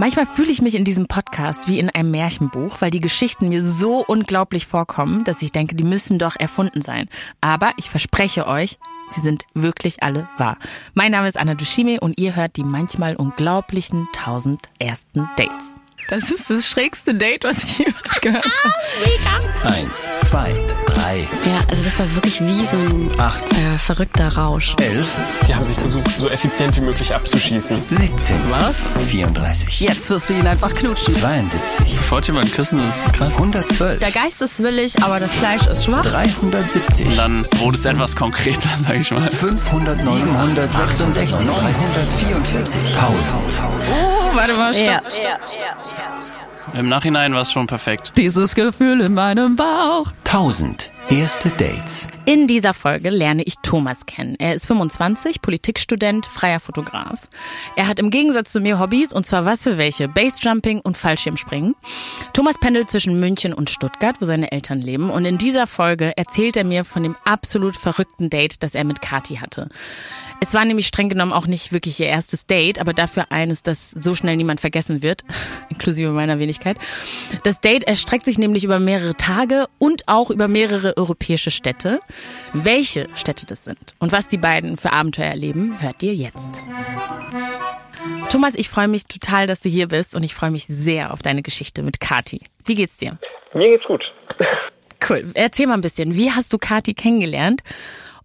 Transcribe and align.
Manchmal 0.00 0.26
fühle 0.26 0.52
ich 0.52 0.62
mich 0.62 0.76
in 0.76 0.84
diesem 0.84 1.08
Podcast 1.08 1.66
wie 1.66 1.80
in 1.80 1.90
einem 1.90 2.12
Märchenbuch, 2.12 2.80
weil 2.80 2.92
die 2.92 3.00
Geschichten 3.00 3.48
mir 3.48 3.64
so 3.64 4.04
unglaublich 4.06 4.64
vorkommen, 4.64 5.24
dass 5.24 5.42
ich 5.42 5.50
denke, 5.50 5.74
die 5.74 5.82
müssen 5.82 6.20
doch 6.20 6.36
erfunden 6.38 6.82
sein. 6.82 7.08
Aber 7.40 7.72
ich 7.78 7.90
verspreche 7.90 8.46
euch, 8.46 8.78
sie 9.12 9.20
sind 9.20 9.42
wirklich 9.54 10.04
alle 10.04 10.28
wahr. 10.38 10.56
Mein 10.94 11.10
Name 11.10 11.26
ist 11.26 11.36
Anna 11.36 11.54
Dushime 11.54 11.98
und 11.98 12.16
ihr 12.16 12.36
hört 12.36 12.54
die 12.54 12.62
manchmal 12.62 13.16
unglaublichen 13.16 14.06
tausend 14.12 14.68
ersten 14.78 15.28
Dates. 15.36 15.74
Das 16.08 16.30
ist 16.30 16.48
das 16.48 16.64
schrägste 16.64 17.14
Date, 17.16 17.42
was 17.42 17.64
ich 17.64 17.78
jemals 17.78 18.20
gehört 18.20 18.46
habe. 18.62 19.74
Eins, 19.74 20.08
zwei, 20.22 20.54
drei. 20.98 21.28
Ja, 21.44 21.60
also 21.68 21.82
das 21.84 21.98
war 21.98 22.14
wirklich 22.14 22.40
wie 22.40 22.64
so 22.66 22.76
ein 22.76 23.10
acht, 23.18 23.44
äh, 23.52 23.78
verrückter 23.78 24.36
Rausch. 24.36 24.74
Elf. 24.80 25.06
Die 25.46 25.54
haben 25.54 25.64
sich 25.64 25.78
versucht, 25.78 26.10
so 26.16 26.28
effizient 26.28 26.76
wie 26.76 26.80
möglich 26.80 27.14
abzuschießen. 27.14 27.82
17. 27.90 28.50
Was? 28.50 28.76
34. 29.06 29.80
Jetzt 29.80 30.10
wirst 30.10 30.28
du 30.28 30.34
ihn 30.34 30.46
einfach 30.46 30.74
knutschen. 30.74 31.12
72. 31.12 31.96
Sofort 31.96 32.26
jemanden 32.26 32.50
küssen, 32.52 32.78
das 32.78 32.96
ist 32.96 33.12
krass. 33.14 33.36
112. 33.36 33.98
Der 34.00 34.10
Geist 34.10 34.40
ist 34.40 34.58
willig, 34.60 35.02
aber 35.02 35.20
das 35.20 35.30
Fleisch 35.30 35.66
ist 35.66 35.84
schwach. 35.84 36.02
370. 36.02 37.16
Dann 37.16 37.46
wurde 37.56 37.76
es 37.76 37.84
etwas 37.84 38.16
konkreter, 38.16 38.70
sag 38.86 38.96
ich 38.96 39.10
mal. 39.10 39.30
500, 39.30 39.98
766, 39.98 41.46
944. 41.46 42.80
Pause. 42.96 43.38
Oh, 43.90 44.36
warte 44.36 44.54
mal, 44.54 44.74
stopp. 44.74 44.88
Ja. 44.88 45.38
Im 46.74 46.88
Nachhinein 46.88 47.32
war 47.32 47.42
es 47.42 47.50
schon 47.50 47.66
perfekt. 47.66 48.12
Dieses 48.16 48.54
Gefühl 48.54 49.00
in 49.00 49.14
meinem 49.14 49.56
Bauch. 49.56 50.12
1000 50.24 50.92
erste 51.10 51.48
Dates. 51.50 52.08
In 52.26 52.46
dieser 52.46 52.74
Folge 52.74 53.08
lerne 53.08 53.42
ich 53.42 53.54
Thomas 53.62 54.04
kennen. 54.04 54.36
Er 54.38 54.54
ist 54.54 54.66
25, 54.66 55.40
Politikstudent, 55.40 56.26
freier 56.26 56.60
Fotograf. 56.60 57.28
Er 57.76 57.88
hat 57.88 57.98
im 57.98 58.10
Gegensatz 58.10 58.52
zu 58.52 58.60
mir 58.60 58.78
Hobbys, 58.78 59.14
und 59.14 59.24
zwar 59.24 59.46
was 59.46 59.62
für 59.62 59.78
welche? 59.78 60.08
Bassjumping 60.08 60.80
und 60.80 60.98
Fallschirmspringen. 60.98 61.74
Thomas 62.34 62.58
pendelt 62.58 62.90
zwischen 62.90 63.18
München 63.18 63.54
und 63.54 63.70
Stuttgart, 63.70 64.16
wo 64.20 64.26
seine 64.26 64.52
Eltern 64.52 64.82
leben. 64.82 65.08
Und 65.08 65.24
in 65.24 65.38
dieser 65.38 65.66
Folge 65.66 66.12
erzählt 66.16 66.56
er 66.56 66.64
mir 66.64 66.84
von 66.84 67.02
dem 67.02 67.16
absolut 67.24 67.76
verrückten 67.76 68.28
Date, 68.28 68.62
das 68.62 68.74
er 68.74 68.84
mit 68.84 69.00
Kati 69.00 69.36
hatte. 69.36 69.68
Es 70.40 70.54
war 70.54 70.64
nämlich 70.64 70.86
streng 70.86 71.08
genommen 71.08 71.32
auch 71.32 71.46
nicht 71.46 71.72
wirklich 71.72 71.98
ihr 71.98 72.06
erstes 72.06 72.46
Date, 72.46 72.78
aber 72.78 72.92
dafür 72.92 73.32
eines, 73.32 73.62
das 73.62 73.90
so 73.90 74.14
schnell 74.14 74.36
niemand 74.36 74.60
vergessen 74.60 75.02
wird, 75.02 75.24
inklusive 75.70 76.10
meiner 76.10 76.38
Wenigkeit. 76.38 76.76
Das 77.42 77.60
Date 77.60 77.84
erstreckt 77.84 78.24
sich 78.24 78.38
nämlich 78.38 78.64
über 78.64 78.78
mehrere 78.78 79.14
Tage 79.14 79.66
und 79.78 80.06
auch 80.06 80.30
über 80.30 80.46
mehrere 80.46 80.97
europäische 80.98 81.50
Städte. 81.50 82.00
Welche 82.52 83.08
Städte 83.14 83.46
das 83.46 83.64
sind 83.64 83.94
und 83.98 84.12
was 84.12 84.28
die 84.28 84.36
beiden 84.36 84.76
für 84.76 84.92
Abenteuer 84.92 85.26
erleben, 85.26 85.80
hört 85.80 86.02
ihr 86.02 86.14
jetzt. 86.14 86.64
Thomas, 88.30 88.54
ich 88.54 88.68
freue 88.68 88.88
mich 88.88 89.06
total, 89.06 89.46
dass 89.46 89.60
du 89.60 89.68
hier 89.68 89.88
bist 89.88 90.14
und 90.14 90.22
ich 90.22 90.34
freue 90.34 90.50
mich 90.50 90.66
sehr 90.66 91.12
auf 91.12 91.22
deine 91.22 91.42
Geschichte 91.42 91.82
mit 91.82 92.00
Kati. 92.00 92.40
Wie 92.64 92.74
geht's 92.74 92.96
dir? 92.96 93.18
Mir 93.54 93.68
geht's 93.68 93.86
gut. 93.86 94.12
Cool. 95.08 95.24
Erzähl 95.34 95.66
mal 95.68 95.74
ein 95.74 95.80
bisschen. 95.80 96.16
Wie 96.16 96.32
hast 96.32 96.52
du 96.52 96.58
Kati 96.58 96.92
kennengelernt 96.92 97.62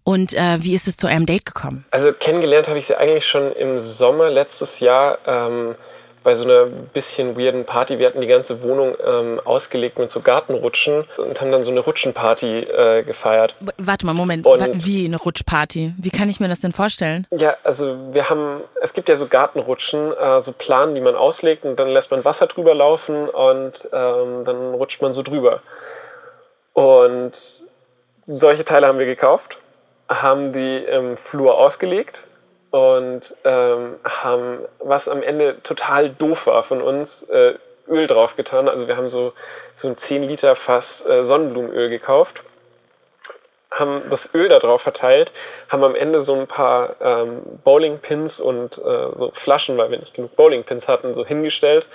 und 0.02 0.34
äh, 0.34 0.58
wie 0.60 0.74
ist 0.74 0.86
es 0.86 0.96
zu 0.96 1.06
eurem 1.06 1.24
Date 1.24 1.46
gekommen? 1.46 1.86
Also 1.90 2.12
kennengelernt 2.12 2.68
habe 2.68 2.78
ich 2.78 2.86
sie 2.86 2.98
eigentlich 2.98 3.26
schon 3.26 3.52
im 3.52 3.78
Sommer 3.80 4.28
letztes 4.28 4.80
Jahr 4.80 5.18
ähm, 5.26 5.76
bei 6.24 6.34
so 6.34 6.42
einer 6.44 6.64
bisschen 6.66 7.38
weirden 7.38 7.64
Party. 7.66 7.98
Wir 8.00 8.06
hatten 8.08 8.20
die 8.20 8.26
ganze 8.26 8.62
Wohnung 8.62 8.96
ähm, 9.06 9.40
ausgelegt 9.44 9.98
mit 9.98 10.10
so 10.10 10.20
Gartenrutschen 10.20 11.04
und 11.18 11.40
haben 11.40 11.52
dann 11.52 11.62
so 11.62 11.70
eine 11.70 11.80
Rutschenparty 11.80 12.60
äh, 12.60 13.02
gefeiert. 13.04 13.54
W- 13.60 13.70
Warte 13.78 14.06
mal, 14.06 14.14
Moment. 14.14 14.46
Und- 14.46 14.84
Wie 14.86 15.04
eine 15.04 15.16
Rutschparty? 15.18 15.92
Wie 15.98 16.10
kann 16.10 16.28
ich 16.28 16.40
mir 16.40 16.48
das 16.48 16.60
denn 16.60 16.72
vorstellen? 16.72 17.26
Ja, 17.30 17.56
also 17.62 17.96
wir 18.12 18.30
haben, 18.30 18.62
es 18.82 18.94
gibt 18.94 19.08
ja 19.08 19.16
so 19.16 19.26
Gartenrutschen, 19.28 20.12
äh, 20.16 20.40
so 20.40 20.52
Planen, 20.52 20.94
die 20.94 21.00
man 21.00 21.14
auslegt 21.14 21.64
und 21.64 21.78
dann 21.78 21.88
lässt 21.88 22.10
man 22.10 22.24
Wasser 22.24 22.46
drüber 22.46 22.74
laufen 22.74 23.28
und 23.28 23.86
ähm, 23.92 24.44
dann 24.44 24.74
rutscht 24.74 25.02
man 25.02 25.12
so 25.12 25.22
drüber. 25.22 25.60
Und 26.72 27.32
solche 28.24 28.64
Teile 28.64 28.86
haben 28.86 28.98
wir 28.98 29.06
gekauft, 29.06 29.58
haben 30.08 30.52
die 30.52 30.78
im 30.78 31.16
Flur 31.16 31.58
ausgelegt 31.58 32.26
und 32.74 33.36
ähm, 33.44 33.94
haben, 34.02 34.58
was 34.80 35.06
am 35.06 35.22
Ende 35.22 35.62
total 35.62 36.10
doof 36.10 36.48
war 36.48 36.64
von 36.64 36.82
uns, 36.82 37.22
äh, 37.24 37.54
Öl 37.86 38.08
drauf 38.08 38.34
getan. 38.34 38.68
Also 38.68 38.88
wir 38.88 38.96
haben 38.96 39.08
so, 39.08 39.32
so 39.74 39.86
ein 39.86 39.96
10 39.96 40.24
Liter 40.24 40.56
Fass 40.56 41.06
äh, 41.06 41.22
Sonnenblumenöl 41.22 41.88
gekauft 41.88 42.42
haben 43.70 44.02
das 44.08 44.32
Öl 44.32 44.48
da 44.48 44.60
drauf 44.60 44.82
verteilt, 44.82 45.32
haben 45.68 45.82
am 45.82 45.96
Ende 45.96 46.22
so 46.22 46.34
ein 46.34 46.46
paar 46.46 46.94
ähm, 47.00 47.42
Bowlingpins 47.64 48.40
und 48.40 48.78
äh, 48.78 49.18
so 49.18 49.32
Flaschen, 49.34 49.76
weil 49.76 49.90
wir 49.90 49.98
nicht 49.98 50.14
genug 50.14 50.36
Bowlingpins 50.36 50.86
hatten, 50.86 51.12
so 51.12 51.26
hingestellt 51.26 51.88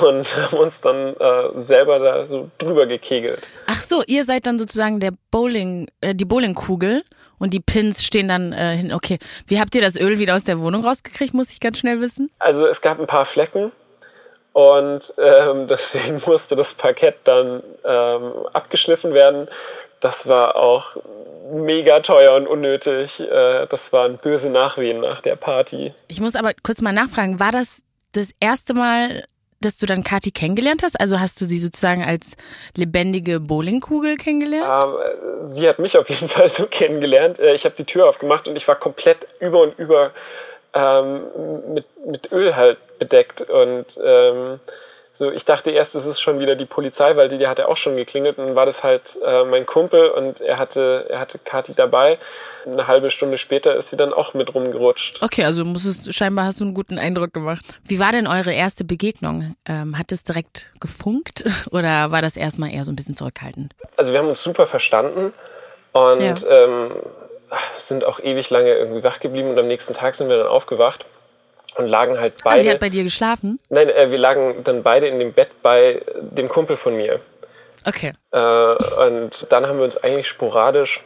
und 0.00 0.36
haben 0.36 0.56
uns 0.56 0.80
dann 0.80 1.14
äh, 1.16 1.50
selber 1.56 1.98
da 1.98 2.26
so 2.28 2.50
drüber 2.56 2.86
gekegelt. 2.86 3.46
Ach 3.66 3.80
so, 3.80 4.02
ihr 4.06 4.24
seid 4.24 4.46
dann 4.46 4.58
sozusagen 4.58 5.00
der 5.00 5.12
Bowling, 5.30 5.88
äh, 6.00 6.14
die 6.14 6.24
Bowlingkugel 6.24 7.02
und 7.42 7.52
die 7.52 7.60
Pins 7.60 8.04
stehen 8.04 8.28
dann 8.28 8.52
äh, 8.52 8.76
hin. 8.76 8.92
Okay, 8.92 9.18
wie 9.48 9.58
habt 9.58 9.74
ihr 9.74 9.80
das 9.80 10.00
Öl 10.00 10.20
wieder 10.20 10.36
aus 10.36 10.44
der 10.44 10.60
Wohnung 10.60 10.84
rausgekriegt? 10.84 11.34
Muss 11.34 11.50
ich 11.50 11.58
ganz 11.58 11.76
schnell 11.76 12.00
wissen. 12.00 12.30
Also 12.38 12.66
es 12.66 12.80
gab 12.80 13.00
ein 13.00 13.08
paar 13.08 13.26
Flecken 13.26 13.72
und 14.52 15.12
ähm, 15.18 15.66
deswegen 15.68 16.22
musste 16.24 16.54
das 16.54 16.72
Parkett 16.72 17.16
dann 17.24 17.64
ähm, 17.84 18.32
abgeschliffen 18.52 19.12
werden. 19.12 19.48
Das 19.98 20.28
war 20.28 20.54
auch 20.54 20.96
mega 21.52 21.98
teuer 22.00 22.36
und 22.36 22.46
unnötig. 22.46 23.18
Äh, 23.18 23.66
das 23.66 23.92
waren 23.92 24.18
böse 24.18 24.48
Nachwehen 24.48 25.00
nach 25.00 25.20
der 25.20 25.34
Party. 25.34 25.92
Ich 26.06 26.20
muss 26.20 26.36
aber 26.36 26.52
kurz 26.62 26.80
mal 26.80 26.92
nachfragen, 26.92 27.40
war 27.40 27.50
das 27.50 27.82
das 28.12 28.30
erste 28.38 28.72
Mal, 28.72 29.24
dass 29.64 29.78
du 29.78 29.86
dann 29.86 30.04
Kati 30.04 30.30
kennengelernt 30.30 30.82
hast? 30.82 31.00
Also 31.00 31.20
hast 31.20 31.40
du 31.40 31.44
sie 31.46 31.58
sozusagen 31.58 32.04
als 32.04 32.36
lebendige 32.76 33.40
Bowlingkugel 33.40 34.16
kennengelernt? 34.16 34.66
Ähm, 34.68 35.48
sie 35.48 35.68
hat 35.68 35.78
mich 35.78 35.96
auf 35.96 36.08
jeden 36.10 36.28
Fall 36.36 36.50
so 36.50 36.66
kennengelernt. 36.66 37.38
Äh, 37.38 37.54
Ich 37.54 37.64
habe 37.64 37.74
die 37.76 37.84
Tür 37.84 38.08
aufgemacht 38.08 38.48
und 38.48 38.56
ich 38.56 38.66
war 38.68 38.76
komplett 38.76 39.26
über 39.40 39.60
und 39.62 39.78
über 39.78 40.10
ähm, 40.74 41.22
mit, 41.74 41.86
mit 42.06 42.32
Öl 42.32 42.56
halt 42.56 42.78
bedeckt. 42.98 43.42
Und 43.42 43.86
ähm, 44.02 44.60
so, 45.14 45.30
ich 45.30 45.44
dachte 45.44 45.70
erst, 45.70 45.94
es 45.94 46.06
ist 46.06 46.20
schon 46.20 46.38
wieder 46.40 46.56
die 46.56 46.64
Polizei, 46.64 47.16
weil 47.16 47.28
die, 47.28 47.36
die 47.36 47.46
hatte 47.46 47.68
auch 47.68 47.76
schon 47.76 47.96
geklingelt. 47.96 48.38
Und 48.38 48.46
dann 48.46 48.54
war 48.54 48.64
das 48.64 48.82
halt 48.82 49.18
äh, 49.22 49.44
mein 49.44 49.66
Kumpel 49.66 50.08
und 50.08 50.40
er 50.40 50.56
hatte, 50.58 51.04
er 51.10 51.20
hatte 51.20 51.38
Kathi 51.38 51.74
dabei. 51.74 52.18
Eine 52.64 52.86
halbe 52.86 53.10
Stunde 53.10 53.36
später 53.36 53.76
ist 53.76 53.90
sie 53.90 53.98
dann 53.98 54.14
auch 54.14 54.32
mit 54.32 54.54
rumgerutscht. 54.54 55.22
Okay, 55.22 55.44
also 55.44 55.66
musstest, 55.66 56.14
scheinbar 56.14 56.46
hast 56.46 56.60
du 56.60 56.64
einen 56.64 56.72
guten 56.72 56.98
Eindruck 56.98 57.34
gemacht. 57.34 57.62
Wie 57.84 58.00
war 58.00 58.12
denn 58.12 58.26
eure 58.26 58.52
erste 58.54 58.84
Begegnung? 58.84 59.54
Ähm, 59.68 59.98
hat 59.98 60.12
es 60.12 60.24
direkt 60.24 60.66
gefunkt 60.80 61.44
oder 61.70 62.10
war 62.10 62.22
das 62.22 62.38
erstmal 62.38 62.72
eher 62.72 62.84
so 62.84 62.90
ein 62.90 62.96
bisschen 62.96 63.14
zurückhaltend? 63.14 63.74
Also 63.98 64.12
wir 64.12 64.18
haben 64.18 64.28
uns 64.28 64.42
super 64.42 64.66
verstanden 64.66 65.34
und 65.92 66.20
Ja. 66.22 66.36
ähm, 66.48 66.92
sind 67.76 68.06
auch 68.06 68.18
ewig 68.18 68.48
lange 68.48 68.72
irgendwie 68.72 69.04
wach 69.04 69.20
geblieben 69.20 69.50
und 69.50 69.58
am 69.58 69.66
nächsten 69.66 69.92
Tag 69.92 70.14
sind 70.14 70.30
wir 70.30 70.38
dann 70.38 70.46
aufgewacht 70.46 71.04
und 71.76 71.86
lagen 71.86 72.18
halt 72.18 72.34
beide. 72.44 72.62
sie 72.62 72.70
hat 72.70 72.80
bei 72.80 72.90
dir 72.90 73.02
geschlafen? 73.02 73.58
Nein, 73.68 73.88
äh, 73.88 74.10
wir 74.10 74.18
lagen 74.18 74.62
dann 74.64 74.82
beide 74.82 75.06
in 75.08 75.18
dem 75.18 75.32
Bett 75.32 75.50
bei 75.62 76.02
dem 76.20 76.48
Kumpel 76.48 76.76
von 76.76 76.96
mir. 76.96 77.20
Okay. 77.84 78.12
Äh, 78.30 78.38
und 78.38 79.46
dann 79.50 79.66
haben 79.66 79.78
wir 79.78 79.84
uns 79.84 79.96
eigentlich 79.96 80.28
sporadisch 80.28 81.02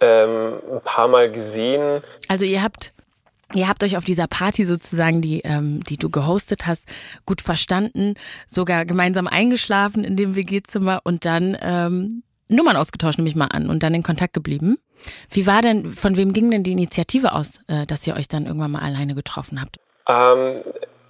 ähm, 0.00 0.60
ein 0.70 0.80
paar 0.82 1.08
Mal 1.08 1.30
gesehen. 1.30 2.02
Also 2.28 2.44
ihr 2.44 2.62
habt 2.62 2.92
Ihr 3.52 3.68
habt 3.68 3.84
euch 3.84 3.96
auf 3.96 4.04
dieser 4.04 4.26
Party 4.26 4.64
sozusagen, 4.64 5.20
die, 5.20 5.42
ähm, 5.42 5.84
die 5.84 5.96
du 5.96 6.10
gehostet 6.10 6.66
hast, 6.66 6.88
gut 7.24 7.40
verstanden, 7.40 8.14
sogar 8.48 8.84
gemeinsam 8.84 9.28
eingeschlafen 9.28 10.02
in 10.02 10.16
dem 10.16 10.34
WG-Zimmer 10.34 11.02
und 11.04 11.24
dann 11.24 11.56
ähm, 11.60 12.24
Nummern 12.48 12.76
ausgetauscht, 12.76 13.18
nehme 13.18 13.28
ich 13.28 13.36
mal 13.36 13.46
an, 13.46 13.70
und 13.70 13.82
dann 13.82 13.94
in 13.94 14.02
Kontakt 14.02 14.34
geblieben. 14.34 14.78
Wie 15.30 15.46
war 15.46 15.62
denn, 15.62 15.92
von 15.92 16.16
wem 16.16 16.32
ging 16.32 16.50
denn 16.50 16.62
die 16.62 16.72
Initiative 16.72 17.32
aus, 17.32 17.60
äh, 17.68 17.86
dass 17.86 18.06
ihr 18.06 18.16
euch 18.16 18.28
dann 18.28 18.46
irgendwann 18.46 18.70
mal 18.72 18.82
alleine 18.82 19.14
getroffen 19.14 19.60
habt? 19.60 19.76
Ähm, 20.08 20.62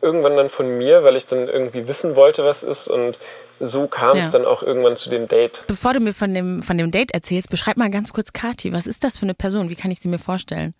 irgendwann 0.03 0.37
dann 0.37 0.49
von 0.49 0.78
mir, 0.78 1.04
weil 1.04 1.16
ich 1.16 1.27
dann 1.27 1.48
irgendwie 1.48 1.89
wissen 1.89 2.16
wollte, 2.16 2.45
was 2.45 2.63
ist. 2.63 2.89
Und 2.89 3.19
so 3.60 3.86
kam 3.86 4.16
Ja. 4.16 4.25
es 4.25 4.31
dann 4.31 4.45
auch 4.45 4.63
irgendwann 4.63 4.97
zu 4.97 5.10
dem 5.10 5.28
Date. 5.28 5.65
Bevor 5.66 5.92
du 5.92 6.01
mir 6.01 6.13
von 6.13 6.34
dem, 6.34 6.63
von 6.63 6.77
dem 6.77 6.91
Date 6.91 7.13
erzählst, 7.13 7.51
beschreib 7.51 7.77
mal 7.77 7.91
ganz 7.91 8.13
kurz 8.13 8.33
Kati. 8.33 8.72
Was 8.72 8.86
ist 8.86 9.04
das 9.04 9.19
für 9.19 9.27
eine 9.27 9.34
Person? 9.34 9.71
Wie 9.71 9.77
kann 9.77 9.91
ich 9.91 10.01
sie 10.01 10.09
mir 10.09 10.19
vorstellen? 10.19 10.75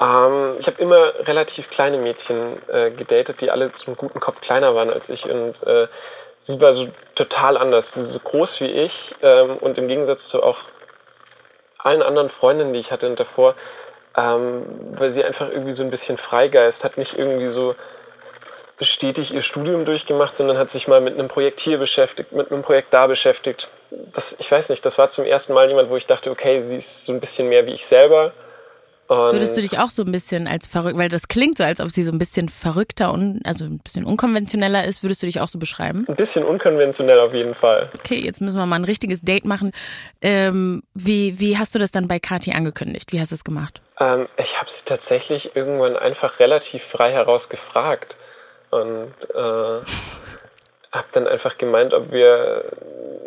Ähm, 0.00 0.56
ich 0.58 0.66
habe 0.66 0.80
immer 0.80 1.12
relativ 1.26 1.68
kleine 1.70 1.98
Mädchen 1.98 2.56
äh, 2.68 2.90
gedatet, 2.90 3.40
die 3.40 3.50
alle 3.50 3.70
einen 3.86 3.96
guten 3.96 4.20
Kopf 4.20 4.40
kleiner 4.40 4.74
waren 4.74 4.90
als 4.90 5.08
ich. 5.08 5.24
Und 5.28 5.62
äh, 5.66 5.88
sie 6.38 6.60
war 6.60 6.74
so 6.74 6.88
total 7.14 7.56
anders. 7.56 7.94
Sie 7.94 8.00
ist 8.00 8.12
so 8.12 8.18
groß 8.18 8.60
wie 8.60 8.70
ich 8.70 9.14
ähm, 9.22 9.56
und 9.58 9.76
im 9.78 9.88
Gegensatz 9.88 10.28
zu 10.28 10.42
auch 10.42 10.58
allen 11.84 12.02
anderen 12.02 12.28
Freundinnen, 12.28 12.72
die 12.72 12.78
ich 12.78 12.92
hatte 12.92 13.10
davor, 13.14 13.54
ähm, 14.16 14.62
weil 14.92 15.10
sie 15.10 15.24
einfach 15.24 15.48
irgendwie 15.48 15.72
so 15.72 15.82
ein 15.82 15.90
bisschen 15.90 16.18
Freigeist 16.18 16.84
hat, 16.84 16.98
nicht 16.98 17.18
irgendwie 17.18 17.48
so 17.48 17.74
stetig 18.80 19.32
ihr 19.34 19.42
Studium 19.42 19.84
durchgemacht, 19.84 20.36
sondern 20.36 20.56
hat 20.56 20.70
sich 20.70 20.88
mal 20.88 21.00
mit 21.00 21.14
einem 21.14 21.28
Projekt 21.28 21.60
hier 21.60 21.78
beschäftigt, 21.78 22.32
mit 22.32 22.50
einem 22.50 22.62
Projekt 22.62 22.94
da 22.94 23.06
beschäftigt. 23.06 23.68
Das, 23.90 24.34
ich 24.38 24.50
weiß 24.50 24.70
nicht, 24.70 24.84
das 24.86 24.96
war 24.96 25.08
zum 25.10 25.24
ersten 25.24 25.52
Mal 25.52 25.68
jemand, 25.68 25.90
wo 25.90 25.96
ich 25.96 26.06
dachte, 26.06 26.30
okay, 26.30 26.62
sie 26.62 26.76
ist 26.76 27.04
so 27.04 27.12
ein 27.12 27.20
bisschen 27.20 27.48
mehr 27.48 27.66
wie 27.66 27.72
ich 27.72 27.86
selber 27.86 28.32
Und 29.10 29.32
Würdest 29.32 29.56
du 29.56 29.60
dich 29.60 29.76
auch 29.76 29.90
so 29.90 30.04
ein 30.04 30.12
bisschen 30.12 30.46
als 30.46 30.68
verrückt, 30.68 30.96
weil 30.96 31.08
das 31.08 31.26
klingt 31.26 31.58
so, 31.58 31.64
als 31.64 31.80
ob 31.80 31.90
sie 31.90 32.04
so 32.04 32.12
ein 32.12 32.18
bisschen 32.20 32.48
verrückter 32.48 33.12
und 33.12 33.42
also 33.44 33.64
ein 33.64 33.80
bisschen 33.80 34.04
unkonventioneller 34.04 34.84
ist, 34.84 35.02
würdest 35.02 35.20
du 35.20 35.26
dich 35.26 35.40
auch 35.40 35.48
so 35.48 35.58
beschreiben? 35.58 36.06
ein 36.08 36.14
bisschen 36.14 36.44
unkonventionell 36.44 37.18
auf 37.18 37.34
jeden 37.34 37.56
Fall. 37.56 37.90
Okay, 37.98 38.20
jetzt 38.20 38.40
müssen 38.40 38.56
wir 38.56 38.66
mal 38.66 38.76
ein 38.76 38.84
richtiges 38.84 39.20
Date 39.20 39.44
machen. 39.44 39.72
Ähm, 40.22 40.84
wie, 40.94 41.40
wie 41.40 41.58
hast 41.58 41.74
du 41.74 41.80
das 41.80 41.90
dann 41.90 42.06
bei 42.06 42.20
Kati 42.20 42.52
angekündigt? 42.52 43.10
Wie 43.10 43.20
hast 43.20 43.32
du 43.32 43.34
es 43.34 43.42
gemacht? 43.42 43.82
Ähm, 43.98 44.28
ich 44.36 44.60
habe 44.60 44.70
sie 44.70 44.82
tatsächlich 44.84 45.56
irgendwann 45.56 45.96
einfach 45.96 46.38
relativ 46.38 46.84
frei 46.84 47.10
heraus 47.10 47.48
gefragt 47.48 48.14
und 48.70 49.12
äh, 49.34 49.80
habe 50.92 51.06
dann 51.10 51.26
einfach 51.26 51.58
gemeint, 51.58 51.94
ob 51.94 52.12
wir 52.12 52.64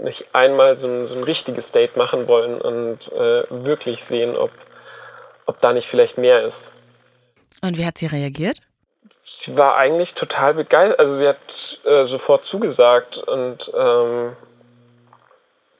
nicht 0.01 0.27
einmal 0.31 0.77
so 0.77 0.87
ein, 0.87 1.05
so 1.05 1.13
ein 1.13 1.23
richtiges 1.23 1.73
Date 1.73 1.97
machen 1.97 2.27
wollen 2.29 2.61
und 2.61 3.11
äh, 3.11 3.43
wirklich 3.49 4.05
sehen, 4.05 4.37
ob, 4.37 4.51
ob 5.45 5.59
da 5.59 5.73
nicht 5.73 5.87
vielleicht 5.87 6.17
mehr 6.17 6.43
ist. 6.45 6.71
Und 7.61 7.77
wie 7.77 7.85
hat 7.85 7.97
sie 7.97 8.07
reagiert? 8.07 8.59
Sie 9.21 9.55
war 9.57 9.75
eigentlich 9.77 10.15
total 10.15 10.53
begeistert, 10.53 10.99
also 10.99 11.15
sie 11.15 11.27
hat 11.27 11.81
äh, 11.85 12.05
sofort 12.05 12.43
zugesagt 12.43 13.17
und 13.17 13.71
ähm, 13.75 14.35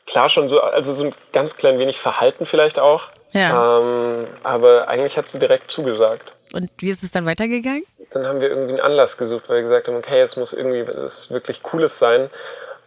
klar 0.06 0.30
schon 0.30 0.48
so, 0.48 0.62
also 0.62 0.94
so 0.94 1.06
ein 1.06 1.16
ganz 1.34 1.58
klein 1.58 1.80
wenig 1.80 2.00
Verhalten 2.00 2.46
vielleicht 2.46 2.80
auch. 2.80 3.10
Ja. 3.34 3.80
Ähm, 3.80 4.28
aber 4.44 4.88
eigentlich 4.88 5.18
hat 5.18 5.28
sie 5.28 5.40
direkt 5.40 5.72
zugesagt. 5.72 6.34
Und 6.54 6.70
wie 6.78 6.90
ist 6.90 7.04
es 7.04 7.12
dann 7.12 7.26
weitergegangen? 7.26 7.84
Dann 8.12 8.28
haben 8.28 8.42
wir 8.42 8.50
irgendwie 8.50 8.74
einen 8.74 8.82
Anlass 8.82 9.18
gesucht, 9.18 9.50
weil 9.50 9.58
wir 9.58 9.64
gesagt 9.64 9.88
haben, 9.88 9.98
okay, 9.98 10.20
jetzt 10.20 10.38
muss 10.38 10.54
irgendwie 10.54 10.86
was 10.88 11.32
wirklich 11.32 11.64
Cooles 11.64 11.98
sein. 11.98 12.30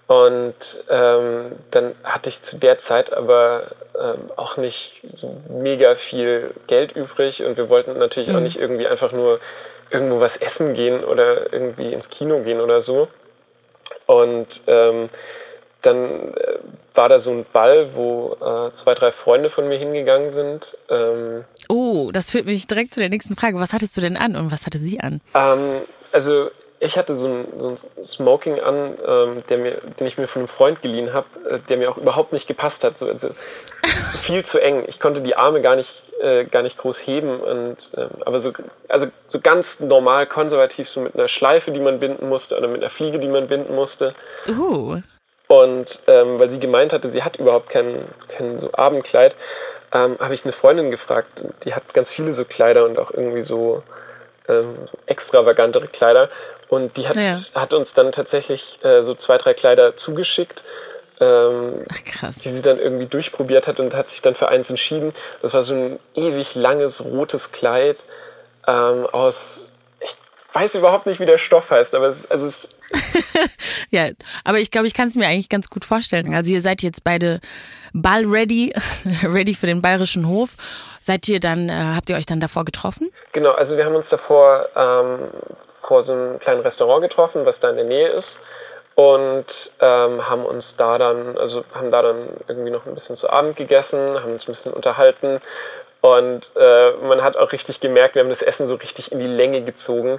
Und 0.07 0.55
ähm, 0.89 1.53
dann 1.73 1.95
hatte 2.05 2.29
ich 2.29 2.41
zu 2.43 2.59
der 2.59 2.79
Zeit 2.79 3.13
aber 3.13 3.65
ähm, 4.01 4.31
auch 4.37 4.57
nicht 4.57 5.03
so 5.05 5.37
mega 5.49 5.97
viel 5.97 6.53
Geld 6.69 6.93
übrig 6.93 7.43
und 7.43 7.57
wir 7.57 7.69
wollten 7.69 7.99
natürlich 7.99 8.31
auch 8.31 8.37
Mhm. 8.37 8.43
nicht 8.45 8.59
irgendwie 8.59 8.87
einfach 8.87 9.11
nur 9.11 9.41
irgendwo 9.91 10.21
was 10.21 10.37
essen 10.37 10.75
gehen 10.75 11.03
oder 11.05 11.53
irgendwie 11.53 11.93
ins 11.93 12.09
Kino 12.09 12.41
gehen 12.43 12.61
oder 12.61 12.81
so. 12.81 13.09
Und 14.07 14.61
ähm, 14.69 15.09
dann 15.83 16.35
äh, 16.35 16.59
war 16.95 17.09
da 17.09 17.19
so 17.19 17.31
ein 17.31 17.45
Ball, 17.53 17.95
wo 17.95 18.37
äh, 18.41 18.73
zwei, 18.73 18.95
drei 18.95 19.11
Freunde 19.13 19.51
von 19.51 19.69
mir 19.69 19.79
hingegangen 19.79 20.31
sind. 20.31 20.77
Ähm, 20.89 21.45
Oh, 21.69 22.11
das 22.13 22.31
führt 22.31 22.47
mich 22.47 22.67
direkt 22.69 22.95
zu 22.95 23.01
der 23.01 23.09
nächsten 23.09 23.35
Frage. 23.37 23.59
Was 23.59 23.73
hattest 23.73 23.97
du 23.97 24.01
denn 24.01 24.17
an 24.17 24.37
und 24.37 24.53
was 24.53 24.67
hatte 24.67 24.79
sie 24.79 25.01
an? 25.01 25.21
Ähm, 25.35 25.83
also 26.13 26.51
ich 26.79 26.99
hatte 26.99 27.17
so 27.17 27.29
ein, 27.29 27.47
so 27.59 27.71
ein 27.71 28.03
Smoking 28.03 28.61
an, 28.61 28.99
ähm, 29.07 29.43
mir, 29.49 29.81
den 29.99 30.07
ich 30.07 30.19
mir 30.19 30.29
von 30.29 30.41
einem 30.41 30.49
Freund 30.49 30.83
geliehen 30.83 31.13
habe, 31.13 31.27
äh, 31.49 31.59
der 31.69 31.79
mir 31.79 31.91
auch 31.91 31.97
überhaupt 31.97 32.33
nicht 32.33 32.47
gepasst 32.47 32.85
hat. 32.85 32.99
So, 32.99 33.07
also 33.07 33.31
viel 34.23 34.45
zu 34.45 34.59
eng. 34.61 34.85
Ich 34.87 35.01
konnte 35.01 35.23
die 35.23 35.37
Arme 35.37 35.63
gar 35.63 35.77
nicht, 35.77 36.03
äh, 36.21 36.45
gar 36.45 36.63
nicht 36.63 36.77
groß 36.77 36.99
heben. 36.99 37.41
Und, 37.41 37.91
ähm, 37.97 38.11
aber 38.25 38.41
so, 38.41 38.53
also 38.89 39.07
so 39.27 39.41
ganz 39.41 39.81
normal 39.81 40.27
konservativ, 40.27 40.89
so 40.89 41.01
mit 41.01 41.15
einer 41.15 41.29
Schleife, 41.29 41.71
die 41.71 41.81
man 41.81 41.99
binden 41.99 42.29
musste 42.29 42.57
oder 42.57 42.69
mit 42.69 42.83
einer 42.83 42.91
Fliege, 42.91 43.19
die 43.19 43.29
man 43.29 43.49
binden 43.49 43.75
musste. 43.75 44.15
Uh, 44.49 44.99
Und 45.49 46.01
ähm, 46.07 46.39
weil 46.39 46.51
sie 46.51 46.61
gemeint 46.61 46.93
hatte, 46.93 47.11
sie 47.11 47.23
hat 47.23 47.37
überhaupt 47.37 47.71
kein, 47.71 48.05
kein 48.29 48.59
so 48.59 48.71
Abendkleid, 48.73 49.37
ähm, 49.93 50.17
habe 50.19 50.35
ich 50.35 50.45
eine 50.45 50.53
Freundin 50.53 50.91
gefragt, 50.91 51.45
die 51.65 51.75
hat 51.75 51.95
ganz 51.95 52.11
viele 52.11 52.35
so 52.35 52.45
Kleider 52.45 52.85
und 52.85 52.99
auch 52.99 53.13
irgendwie 53.13 53.43
so, 53.43 53.83
ähm, 54.49 54.89
extravagantere 55.07 55.89
Kleider. 55.89 56.29
Und 56.69 56.97
die 56.97 57.09
hat, 57.09 57.17
Ja. 57.17 57.37
hat 57.55 57.73
uns 57.75 57.95
dann 57.95 58.13
tatsächlich 58.13 58.79
äh, 58.85 59.03
so 59.03 59.15
zwei, 59.15 59.39
drei 59.39 59.55
Kleider 59.55 59.97
zugeschickt, 59.97 60.65
ähm, 61.21 61.85
ach 61.91 62.05
krass. 62.05 62.37
die 62.39 62.51
sie 62.51 62.63
dann 62.63 62.79
irgendwie 62.79 63.07
durchprobiert 63.07 63.67
hat 63.67 63.81
und 63.81 63.95
hat 63.95 64.09
sich 64.09 64.21
dann 64.23 64.35
für 64.35 64.49
eins 64.49 64.69
entschieden. 64.69 65.15
Das 65.43 65.55
war 65.55 65.63
so 65.63 65.75
ein 65.75 65.99
ewig 66.15 66.55
langes 66.55 67.05
rotes 67.05 67.53
Kleid 67.53 68.03
ähm, 68.67 69.07
aus, 69.07 69.71
ich 70.01 70.17
weiß 70.53 70.75
überhaupt 70.75 71.07
nicht, 71.07 71.21
wie 71.21 71.27
der 71.27 71.39
Stoff 71.39 71.71
heißt, 71.71 71.95
aber 71.95 72.09
es, 72.09 72.29
also 72.31 72.47
es 72.47 72.69
Ja, 73.91 74.09
aber 74.45 74.59
ich 74.59 74.71
glaube, 74.71 74.87
ich 74.87 74.95
kann 74.95 75.09
es 75.09 75.15
mir 75.15 75.27
eigentlich 75.27 75.49
ganz 75.49 75.71
gut 75.71 75.85
vorstellen. 75.85 76.35
Also 76.35 76.53
ihr 76.53 76.61
seid 76.61 76.83
jetzt 76.83 77.05
beide 77.05 77.41
ball-ready, 77.93 78.75
ready 79.23 79.55
für 79.55 79.67
den 79.67 79.83
bayerischen 79.83 80.29
Hof. 80.29 80.57
Seid 81.01 81.29
ihr 81.29 81.41
dann, 81.41 81.69
äh, 81.69 81.95
habt 81.95 82.11
ihr 82.11 82.17
euch 82.17 82.27
dann 82.27 82.41
davor 82.41 82.65
getroffen? 82.65 83.11
Genau, 83.33 83.53
also 83.53 83.77
wir 83.77 83.85
haben 83.85 83.95
uns 83.95 84.09
davor 84.09 84.69
ähm, 84.75 85.29
vor 85.83 86.03
so 86.03 86.13
einem 86.13 86.39
kleinen 86.39 86.63
Restaurant 86.63 87.03
getroffen, 87.03 87.47
was 87.47 87.61
da 87.61 87.71
in 87.71 87.77
der 87.77 87.85
Nähe 87.85 88.09
ist. 88.09 88.41
Und 88.97 89.73
ähm, 89.81 90.29
haben 90.29 90.47
uns 90.47 90.75
da 90.77 90.97
dann, 90.97 91.37
also 91.37 91.65
haben 91.75 91.91
da 91.91 92.01
dann 92.01 92.29
irgendwie 92.49 92.71
noch 92.71 92.87
ein 92.87 92.95
bisschen 92.95 93.17
zu 93.17 93.29
Abend 93.29 93.57
gegessen, 93.57 94.01
haben 94.23 94.33
uns 94.33 94.45
ein 94.45 94.53
bisschen 94.53 94.73
unterhalten. 94.73 95.41
Und 96.01 96.51
äh, 96.57 96.93
man 97.07 97.23
hat 97.23 97.37
auch 97.37 97.53
richtig 97.53 97.81
gemerkt, 97.81 98.15
wir 98.15 98.23
haben 98.23 98.29
das 98.31 98.43
Essen 98.43 98.67
so 98.67 98.77
richtig 98.77 99.13
in 99.13 99.19
die 99.19 99.27
Länge 99.27 99.63
gezogen, 99.63 100.19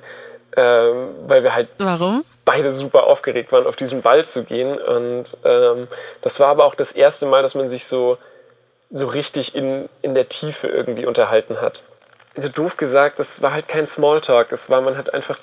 ähm, 0.57 1.09
weil 1.27 1.43
wir 1.43 1.53
halt 1.53 1.69
Warum? 1.77 2.23
beide 2.43 2.73
super 2.73 3.05
aufgeregt 3.05 3.51
waren, 3.51 3.67
auf 3.67 3.75
diesen 3.75 4.01
Ball 4.01 4.25
zu 4.25 4.43
gehen. 4.43 4.77
Und 4.77 5.37
ähm, 5.45 5.87
das 6.21 6.39
war 6.39 6.47
aber 6.47 6.65
auch 6.65 6.75
das 6.75 6.91
erste 6.91 7.27
Mal, 7.27 7.43
dass 7.43 7.55
man 7.55 7.69
sich 7.69 7.85
so, 7.85 8.17
so 8.89 9.07
richtig 9.07 9.53
in, 9.53 9.87
in 10.01 10.15
der 10.15 10.29
Tiefe 10.29 10.67
irgendwie 10.67 11.05
unterhalten 11.05 11.61
hat. 11.61 11.83
So 12.35 12.49
doof 12.49 12.75
gesagt, 12.75 13.19
das 13.19 13.41
war 13.41 13.53
halt 13.53 13.67
kein 13.67 13.87
Smalltalk. 13.87 14.51
Es 14.51 14.69
war, 14.69 14.81
man 14.81 14.97
hat 14.97 15.13
einfach 15.13 15.39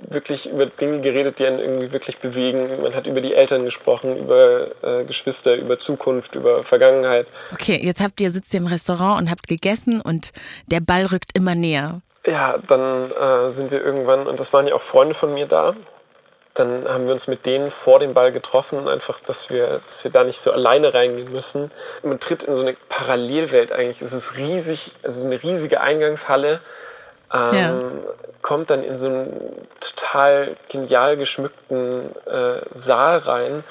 wirklich 0.00 0.50
über 0.50 0.66
Dinge 0.66 1.00
geredet, 1.02 1.38
die 1.38 1.46
einen 1.46 1.58
irgendwie 1.58 1.92
wirklich 1.92 2.18
bewegen. 2.18 2.82
Man 2.82 2.94
hat 2.94 3.06
über 3.06 3.20
die 3.20 3.34
Eltern 3.34 3.64
gesprochen, 3.64 4.16
über 4.16 4.70
äh, 4.82 5.04
Geschwister, 5.04 5.54
über 5.54 5.78
Zukunft, 5.78 6.34
über 6.34 6.64
Vergangenheit. 6.64 7.26
Okay, 7.52 7.78
jetzt 7.82 8.00
habt 8.00 8.20
ihr, 8.20 8.32
sitzt 8.32 8.52
ihr 8.54 8.60
im 8.60 8.66
Restaurant 8.66 9.20
und 9.20 9.30
habt 9.30 9.46
gegessen 9.46 10.00
und 10.00 10.32
der 10.66 10.80
Ball 10.80 11.06
rückt 11.06 11.30
immer 11.34 11.54
näher. 11.54 12.00
Ja, 12.28 12.58
dann 12.66 13.10
äh, 13.10 13.50
sind 13.50 13.70
wir 13.70 13.82
irgendwann, 13.82 14.26
und 14.26 14.38
das 14.38 14.52
waren 14.52 14.66
ja 14.66 14.74
auch 14.74 14.82
Freunde 14.82 15.14
von 15.14 15.32
mir 15.32 15.46
da, 15.46 15.74
dann 16.54 16.88
haben 16.88 17.06
wir 17.06 17.12
uns 17.12 17.26
mit 17.28 17.46
denen 17.46 17.70
vor 17.70 18.00
dem 18.00 18.14
Ball 18.14 18.32
getroffen, 18.32 18.88
einfach, 18.88 19.20
dass 19.20 19.48
wir, 19.48 19.80
dass 19.86 20.02
wir 20.04 20.10
da 20.10 20.24
nicht 20.24 20.42
so 20.42 20.50
alleine 20.50 20.92
reingehen 20.92 21.32
müssen. 21.32 21.70
Man 22.02 22.18
tritt 22.18 22.42
in 22.42 22.56
so 22.56 22.62
eine 22.62 22.76
Parallelwelt 22.88 23.70
eigentlich. 23.70 24.02
Es 24.02 24.12
ist 24.12 24.36
riesig, 24.36 24.92
es 25.02 25.16
ist 25.16 25.24
eine 25.24 25.40
riesige 25.42 25.80
Eingangshalle. 25.80 26.60
Ähm, 27.32 27.54
Ja. 27.54 27.80
Kommt 28.42 28.70
dann 28.70 28.82
in 28.82 28.98
so 28.98 29.06
einen 29.06 29.66
total 29.80 30.56
genial 30.68 31.16
geschmückten 31.16 32.14
äh, 32.26 32.62
Saal 32.72 33.18
rein. 33.18 33.64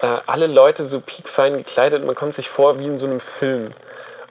Äh, 0.00 0.18
alle 0.26 0.46
Leute 0.46 0.86
so 0.86 1.00
piekfein 1.00 1.56
gekleidet. 1.56 2.04
Man 2.04 2.14
kommt 2.14 2.34
sich 2.34 2.48
vor 2.48 2.78
wie 2.78 2.86
in 2.86 2.98
so 2.98 3.06
einem 3.06 3.20
Film. 3.20 3.72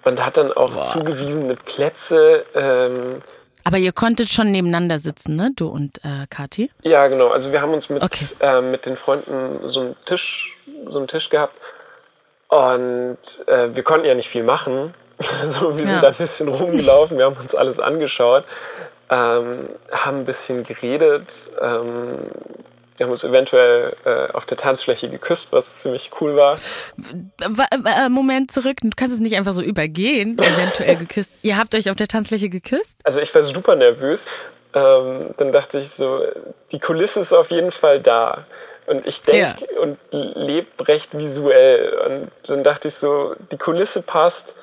Und 0.03 0.25
hat 0.25 0.37
dann 0.37 0.51
auch 0.53 0.81
zugewiesene 0.85 1.55
Plätze. 1.55 2.45
Ähm, 2.55 3.21
Aber 3.63 3.77
ihr 3.77 3.91
konntet 3.91 4.29
schon 4.29 4.51
nebeneinander 4.51 5.00
sitzen, 5.00 5.35
ne? 5.35 5.51
Du 5.56 5.67
und 5.67 5.97
äh, 6.03 6.25
Kathi? 6.29 6.71
Ja, 6.83 7.07
genau. 7.07 7.27
Also 7.29 7.51
wir 7.51 7.61
haben 7.61 7.73
uns 7.73 7.89
mit, 7.89 8.03
Okay. 8.03 8.25
äh, 8.39 8.61
mit 8.61 8.85
den 8.85 8.95
Freunden 8.95 9.68
so 9.68 9.81
einen 9.81 9.95
Tisch, 10.06 10.56
so 10.87 10.97
einen 10.99 11.07
Tisch 11.07 11.30
gehabt. 11.30 11.56
Und 12.47 13.18
äh, 13.47 13.69
wir 13.75 13.83
konnten 13.83 14.06
ja 14.07 14.16
nicht 14.16 14.30
viel 14.30 14.44
machen. 14.44 14.94
so, 15.49 15.78
wir 15.78 15.85
Ja. 15.85 15.92
sind 15.92 16.04
da 16.04 16.07
ein 16.09 16.16
bisschen 16.16 16.47
rumgelaufen, 16.47 17.18
wir 17.18 17.25
haben 17.25 17.37
uns 17.37 17.54
alles 17.54 17.80
angeschaut, 17.80 18.45
ähm, 19.09 19.69
haben 19.92 20.19
ein 20.19 20.25
bisschen 20.25 20.63
geredet. 20.63 21.30
Ähm, 21.61 22.19
wir 22.99 23.06
haben 23.06 23.11
uns 23.11 23.23
eventuell 23.23 23.95
äh, 24.03 24.31
auf 24.33 24.45
der 24.45 24.57
Tanzfläche 24.57 25.09
geküsst, 25.09 25.47
was 25.51 25.77
ziemlich 25.79 26.11
cool 26.19 26.35
war. 26.35 26.57
Wa- 26.97 27.68
äh, 27.71 28.09
Moment 28.09 28.51
zurück, 28.51 28.77
du 28.83 28.89
kannst 28.95 29.13
es 29.15 29.21
nicht 29.21 29.35
einfach 29.37 29.53
so 29.53 29.61
übergehen, 29.63 30.37
eventuell 30.37 30.97
geküsst. 30.97 31.31
Ihr 31.41 31.57
habt 31.57 31.73
euch 31.75 31.89
auf 31.89 31.95
der 31.95 32.07
Tanzfläche 32.07 32.49
geküsst? 32.49 32.97
Also 33.06 33.21
ich 33.21 33.33
war 33.33 33.44
super 33.44 33.75
nervös. 33.75 34.25
Ähm, 34.73 35.29
dann 35.37 35.51
dachte 35.53 35.79
ich 35.79 35.91
so, 35.91 36.21
die 36.73 36.79
Kulisse 36.79 37.21
ist 37.21 37.33
auf 37.33 37.49
jeden 37.51 37.71
Fall 37.71 38.01
da. 38.01 38.45
Und 38.85 39.06
ich 39.07 39.21
denke 39.21 39.65
und 39.81 39.97
lebe 40.11 40.68
recht 40.87 41.18
visuell. 41.18 41.94
Und 42.06 42.31
dann 42.49 42.63
dachte 42.63 42.89
ich 42.89 42.95
so, 42.95 43.33
die 43.51 43.57
Kulisse 43.57 44.01
passt. 44.01 44.53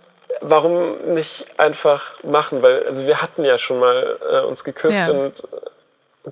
Warum 0.42 1.14
nicht 1.14 1.46
einfach 1.56 2.22
machen? 2.22 2.60
Weil, 2.60 2.84
also 2.86 3.06
wir 3.06 3.22
hatten 3.22 3.44
ja 3.44 3.56
schon 3.56 3.80
mal 3.80 4.18
äh, 4.30 4.40
uns 4.40 4.62
geküsst 4.64 4.94
Ja. 4.94 5.08
und 5.10 5.42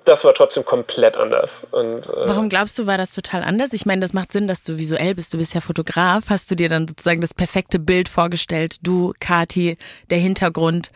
das 0.04 0.24
war 0.24 0.34
trotzdem 0.34 0.64
komplett 0.64 1.16
anders. 1.16 1.66
Und, 1.70 2.06
äh, 2.06 2.28
Warum 2.28 2.48
glaubst 2.48 2.78
du, 2.78 2.86
war 2.86 2.98
das 2.98 3.14
total 3.14 3.42
anders? 3.42 3.72
Ich 3.72 3.86
meine, 3.86 4.00
das 4.00 4.12
macht 4.12 4.32
Sinn, 4.32 4.48
dass 4.48 4.62
du 4.62 4.76
visuell 4.76 5.14
bist. 5.14 5.32
Du 5.32 5.38
bist 5.38 5.54
ja 5.54 5.60
Fotograf. 5.60 6.24
Hast 6.30 6.50
du 6.50 6.56
dir 6.56 6.68
dann 6.68 6.88
sozusagen 6.88 7.20
das 7.20 7.32
perfekte 7.32 7.78
Bild 7.78 8.08
vorgestellt? 8.08 8.76
Du, 8.82 9.12
Kati, 9.20 9.78
der 10.10 10.18
Hintergrund. 10.18 10.90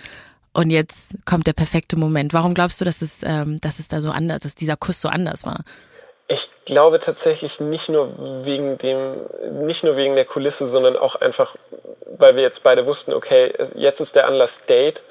Und 0.53 0.71
jetzt 0.71 1.15
kommt 1.25 1.47
der 1.47 1.53
perfekte 1.53 1.97
Moment. 1.97 2.35
Warum 2.35 2.55
glaubst 2.55 2.81
du, 2.81 2.85
dass 2.85 3.01
es, 3.01 3.23
ähm, 3.23 3.61
dass 3.61 3.79
es 3.79 3.87
da 3.87 4.01
so 4.01 4.11
anders, 4.11 4.41
dass 4.41 4.57
dieser 4.57 4.77
Kuss 4.77 5.01
so 5.01 5.09
anders 5.09 5.47
war? 5.47 5.63
Ich 6.27 6.51
glaube 6.67 6.99
tatsächlich 6.99 7.61
nicht 7.61 7.89
nur 7.89 8.45
wegen 8.45 8.77
dem, 8.79 9.15
nicht 9.65 9.85
nur 9.85 9.97
wegen 9.97 10.17
der 10.17 10.25
Kulisse, 10.25 10.67
sondern 10.67 10.97
auch 10.97 11.15
einfach, 11.15 11.55
weil 12.19 12.35
wir 12.35 12.43
jetzt 12.43 12.63
beide 12.63 12.85
wussten, 12.85 13.13
okay, 13.15 13.55
jetzt 13.77 14.01
ist 14.01 14.17
der 14.17 14.27
Anlass 14.27 14.61
Date, 14.67 15.03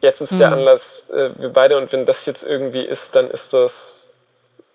jetzt 0.00 0.20
ist 0.20 0.32
der 0.38 0.52
Anlass 0.52 1.04
äh, 1.10 1.30
wir 1.38 1.50
beide 1.50 1.76
und 1.78 1.92
wenn 1.92 2.06
das 2.06 2.26
jetzt 2.26 2.42
irgendwie 2.42 2.84
ist, 2.84 3.14
dann 3.16 3.30
ist 3.30 3.52
das, 3.52 4.08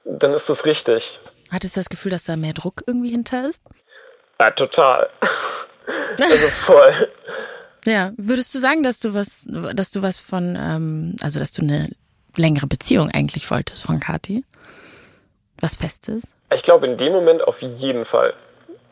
dann 0.06 0.34
ist 0.34 0.50
das 0.50 0.66
richtig. 0.66 1.20
Hattest 1.52 1.76
du 1.76 1.80
das 1.80 1.90
Gefühl, 1.90 2.12
dass 2.12 2.24
da 2.24 2.36
mehr 2.36 2.54
Druck 2.54 2.84
irgendwie 2.88 3.12
hinter 3.12 3.48
ist? 3.48 3.62
Ja, 4.40 4.52
total. 4.52 5.10
also 6.20 6.48
voll. 6.48 7.10
Ja, 7.86 8.12
würdest 8.18 8.54
du 8.56 8.60
sagen, 8.60 8.84
dass 8.84 9.00
du 9.00 9.14
was, 9.14 9.48
dass 9.48 9.92
du 9.92 10.02
was 10.02 10.20
von, 10.20 10.58
ähm, 10.60 11.16
also 11.22 11.40
dass 11.40 11.52
du 11.52 11.62
eine 11.62 11.90
längere 12.36 12.68
Beziehung 12.68 13.12
eigentlich 13.12 13.50
wolltest 13.52 13.84
von 13.84 14.00
Kati? 14.00 14.44
Was 15.60 15.76
Festes? 15.76 16.34
Ich 16.54 16.64
glaube, 16.64 16.88
in 16.88 16.98
dem 16.98 17.14
Moment 17.14 17.44
auf 17.44 17.62
jeden 17.62 18.06
Fall. 18.06 18.34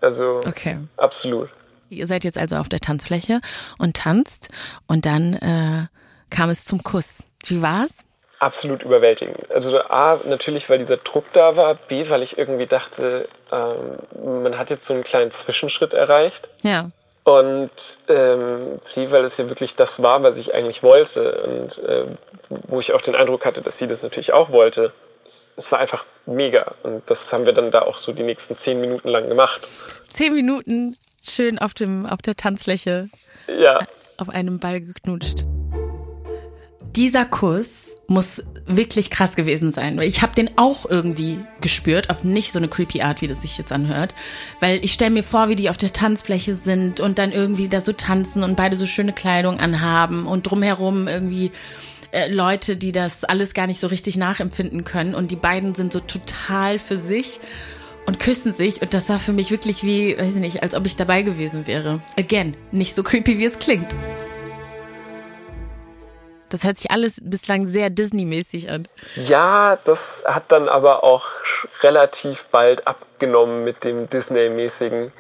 Also, 0.02 0.42
Okay. 0.48 0.80
absolut. 0.98 1.50
Ihr 1.90 2.08
seid 2.08 2.24
jetzt 2.24 2.38
also 2.38 2.56
auf 2.56 2.70
der 2.70 2.80
Tanzfläche 2.80 3.42
und 3.78 3.96
tanzt 3.98 4.50
und 4.88 5.06
dann 5.06 5.34
äh, 5.36 5.88
kam 6.34 6.50
es 6.50 6.66
zum 6.66 6.84
Kuss. 6.84 7.24
Wie 7.46 7.62
war's? 7.62 8.06
absolut 8.44 8.84
überwältigend. 8.84 9.50
Also 9.52 9.80
A, 9.80 10.20
natürlich, 10.26 10.70
weil 10.70 10.80
dieser 10.80 10.98
Druck 10.98 11.26
da 11.34 11.56
war, 11.56 11.76
B, 11.76 12.10
weil 12.10 12.22
ich 12.22 12.38
irgendwie 12.38 12.68
dachte, 12.68 13.28
ähm, 13.52 14.44
man 14.44 14.58
hat 14.58 14.70
jetzt 14.70 14.86
so 14.86 14.94
einen 14.94 15.04
kleinen 15.04 15.32
Zwischenschritt 15.32 15.94
erreicht. 15.94 16.50
Ja. 16.62 16.92
Und 17.24 17.72
ähm, 18.10 18.80
C, 18.84 19.10
weil 19.12 19.24
es 19.24 19.38
ja 19.38 19.48
wirklich 19.48 19.76
das 19.76 20.04
war, 20.04 20.22
was 20.24 20.38
ich 20.38 20.54
eigentlich 20.54 20.84
wollte 20.84 21.42
und 21.42 21.78
äh, 21.80 22.06
wo 22.50 22.82
ich 22.82 22.92
auch 22.92 23.02
den 23.02 23.16
Eindruck 23.16 23.46
hatte, 23.46 23.62
dass 23.62 23.78
sie 23.78 23.88
das 23.88 24.04
natürlich 24.04 24.34
auch 24.34 24.52
wollte. 24.52 24.92
Es, 25.26 25.48
es 25.56 25.72
war 25.72 25.80
einfach 25.80 26.04
mega 26.26 26.76
und 26.84 27.10
das 27.10 27.32
haben 27.32 27.46
wir 27.46 27.54
dann 27.54 27.72
da 27.72 27.84
auch 27.84 27.98
so 27.98 28.12
die 28.12 28.24
nächsten 28.24 28.58
zehn 28.58 28.82
Minuten 28.82 29.08
lang 29.08 29.30
gemacht. 29.30 29.70
Zehn 30.10 30.34
Minuten 30.34 30.98
schön 31.26 31.60
auf 31.60 31.74
dem 31.74 32.06
auf 32.06 32.22
der 32.22 32.36
Tanzfläche 32.36 33.08
Ja, 33.48 33.80
auf 34.18 34.28
einem 34.28 34.60
Ball 34.60 34.82
geknutscht. 34.82 35.46
Dieser 36.96 37.26
Kuss 37.26 37.96
muss 38.08 38.44
wirklich 38.68 39.10
krass 39.10 39.36
gewesen 39.36 39.74
sein, 39.74 39.98
weil 39.98 40.08
ich 40.08 40.22
habe 40.22 40.36
den 40.36 40.52
auch 40.58 40.88
irgendwie 40.88 41.40
gespürt, 41.60 42.12
auf 42.12 42.24
nicht 42.24 42.52
so 42.52 42.60
eine 42.60 42.68
creepy 42.68 43.02
Art, 43.02 43.22
wie 43.22 43.28
das 43.28 43.42
sich 43.42 43.58
jetzt 43.58 43.72
anhört, 43.72 44.14
weil 44.60 44.80
ich 44.84 44.94
stelle 44.94 45.10
mir 45.10 45.24
vor, 45.24 45.50
wie 45.50 45.56
die 45.56 45.72
auf 45.72 45.78
der 45.78 45.92
Tanzfläche 45.92 46.56
sind 46.56 47.00
und 47.00 47.18
dann 47.18 47.32
irgendwie 47.32 47.68
da 47.68 47.82
so 47.82 47.94
tanzen 47.94 48.44
und 48.44 48.56
beide 48.56 48.76
so 48.76 48.86
schöne 48.86 49.12
Kleidung 49.12 49.60
anhaben 49.60 50.28
und 50.28 50.44
drumherum 50.44 51.08
irgendwie 51.08 51.52
äh, 52.12 52.32
Leute, 52.32 52.78
die 52.78 52.92
das 52.92 53.24
alles 53.24 53.56
gar 53.56 53.66
nicht 53.66 53.80
so 53.80 53.88
richtig 53.88 54.16
nachempfinden 54.16 54.84
können 54.84 55.16
und 55.16 55.32
die 55.32 55.36
beiden 55.36 55.74
sind 55.74 55.94
so 55.94 56.00
total 56.00 56.78
für 56.78 57.00
sich 57.00 57.40
und 58.06 58.20
küssen 58.20 58.54
sich 58.54 58.84
und 58.84 58.94
das 58.94 59.10
war 59.10 59.20
für 59.20 59.34
mich 59.34 59.50
wirklich 59.50 59.84
wie, 59.84 60.16
weiß 60.16 60.36
ich 60.36 60.42
nicht, 60.42 60.62
als 60.62 60.76
ob 60.76 60.86
ich 60.86 60.96
dabei 60.96 61.24
gewesen 61.24 61.66
wäre. 61.66 62.02
Again, 62.20 62.56
nicht 62.72 62.94
so 62.94 63.02
creepy, 63.02 63.40
wie 63.40 63.46
es 63.46 63.58
klingt. 63.58 63.96
Das 66.54 66.64
hört 66.64 66.78
sich 66.78 66.92
alles 66.92 67.20
bislang 67.20 67.66
sehr 67.66 67.90
Disney-mäßig 67.90 68.70
an. 68.70 68.88
Ja, 69.16 69.80
das 69.86 70.22
hat 70.24 70.44
dann 70.52 70.70
aber 70.70 71.04
auch 71.04 71.26
relativ 71.82 72.46
bald 72.52 72.86
abgenommen 72.88 73.64
mit 73.64 73.84
dem 73.84 74.08
Disney-mäßigen. 74.08 75.12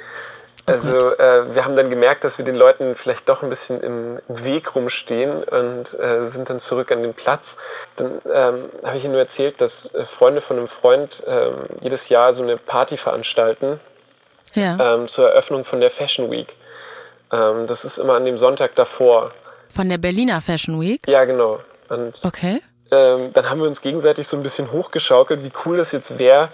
Also 0.67 0.95
äh, 0.95 1.55
wir 1.55 1.65
haben 1.65 1.75
dann 1.75 1.89
gemerkt, 1.89 2.23
dass 2.23 2.37
wir 2.37 2.45
den 2.45 2.53
Leuten 2.55 2.95
vielleicht 2.95 3.27
doch 3.27 3.41
ein 3.41 3.49
bisschen 3.49 3.81
im 3.81 4.19
Weg 4.27 4.75
rumstehen 4.75 5.43
und 5.43 5.99
äh, 5.99 6.27
sind 6.27 6.51
dann 6.51 6.59
zurück 6.59 6.91
an 6.91 7.01
den 7.01 7.15
Platz. 7.15 7.57
Dann 7.95 8.21
ähm, 8.31 8.65
habe 8.83 8.97
ich 8.97 9.03
Ihnen 9.03 9.13
nur 9.13 9.21
erzählt, 9.21 9.59
dass 9.59 9.91
äh, 9.95 10.05
Freunde 10.05 10.39
von 10.39 10.57
einem 10.59 10.67
Freund 10.67 11.23
ähm, 11.25 11.65
jedes 11.81 12.09
Jahr 12.09 12.31
so 12.33 12.43
eine 12.43 12.57
Party 12.57 12.95
veranstalten 12.95 13.79
Ja. 14.53 14.77
ähm, 14.79 15.07
zur 15.07 15.29
Eröffnung 15.29 15.65
von 15.65 15.81
der 15.81 15.89
Fashion 15.89 16.29
Week. 16.29 16.55
Ähm, 17.31 17.65
das 17.65 17.85
ist 17.85 17.97
immer 17.97 18.13
an 18.13 18.25
dem 18.25 18.37
Sonntag 18.37 18.75
davor. 18.75 19.31
Von 19.73 19.89
der 19.89 19.97
Berliner 19.97 20.41
Fashion 20.41 20.79
Week. 20.79 21.01
Ja, 21.07 21.25
genau. 21.25 21.59
Und 21.89 22.19
Okay. 22.23 22.61
ähm, 22.91 23.31
dann 23.33 23.49
haben 23.49 23.59
wir 23.59 23.67
uns 23.67 23.81
gegenseitig 23.81 24.27
so 24.27 24.37
ein 24.37 24.43
bisschen 24.43 24.71
hochgeschaukelt, 24.71 25.43
wie 25.43 25.51
cool 25.65 25.77
das 25.77 25.91
jetzt 25.91 26.19
wäre, 26.19 26.49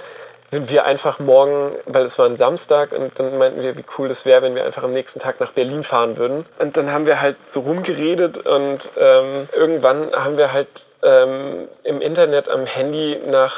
wenn 0.52 0.70
wir 0.70 0.86
einfach 0.86 1.20
morgen, 1.20 1.74
weil 1.86 2.06
es 2.06 2.18
war 2.18 2.26
ein 2.26 2.36
Samstag, 2.36 2.92
und 2.92 3.20
dann 3.20 3.38
meinten 3.38 3.62
wir, 3.62 3.78
wie 3.78 3.84
cool 3.98 4.08
das 4.08 4.26
wäre, 4.26 4.42
wenn 4.42 4.56
wir 4.56 4.66
einfach 4.66 4.84
am 4.84 4.94
nächsten 4.94 5.20
Tag 5.20 5.40
nach 5.40 5.52
Berlin 5.52 5.84
fahren 5.84 6.18
würden. 6.18 6.46
Und 6.58 6.76
dann 6.78 6.92
haben 6.92 7.06
wir 7.06 7.22
halt 7.22 7.36
so 7.46 7.60
rumgeredet 7.60 8.40
und 8.40 8.90
ähm, 8.98 9.48
irgendwann 9.56 10.12
haben 10.14 10.38
wir 10.38 10.52
halt 10.52 10.68
ähm, 11.04 11.68
im 11.84 12.02
Internet 12.02 12.50
am 12.50 12.66
Handy 12.66 13.20
nach 13.28 13.56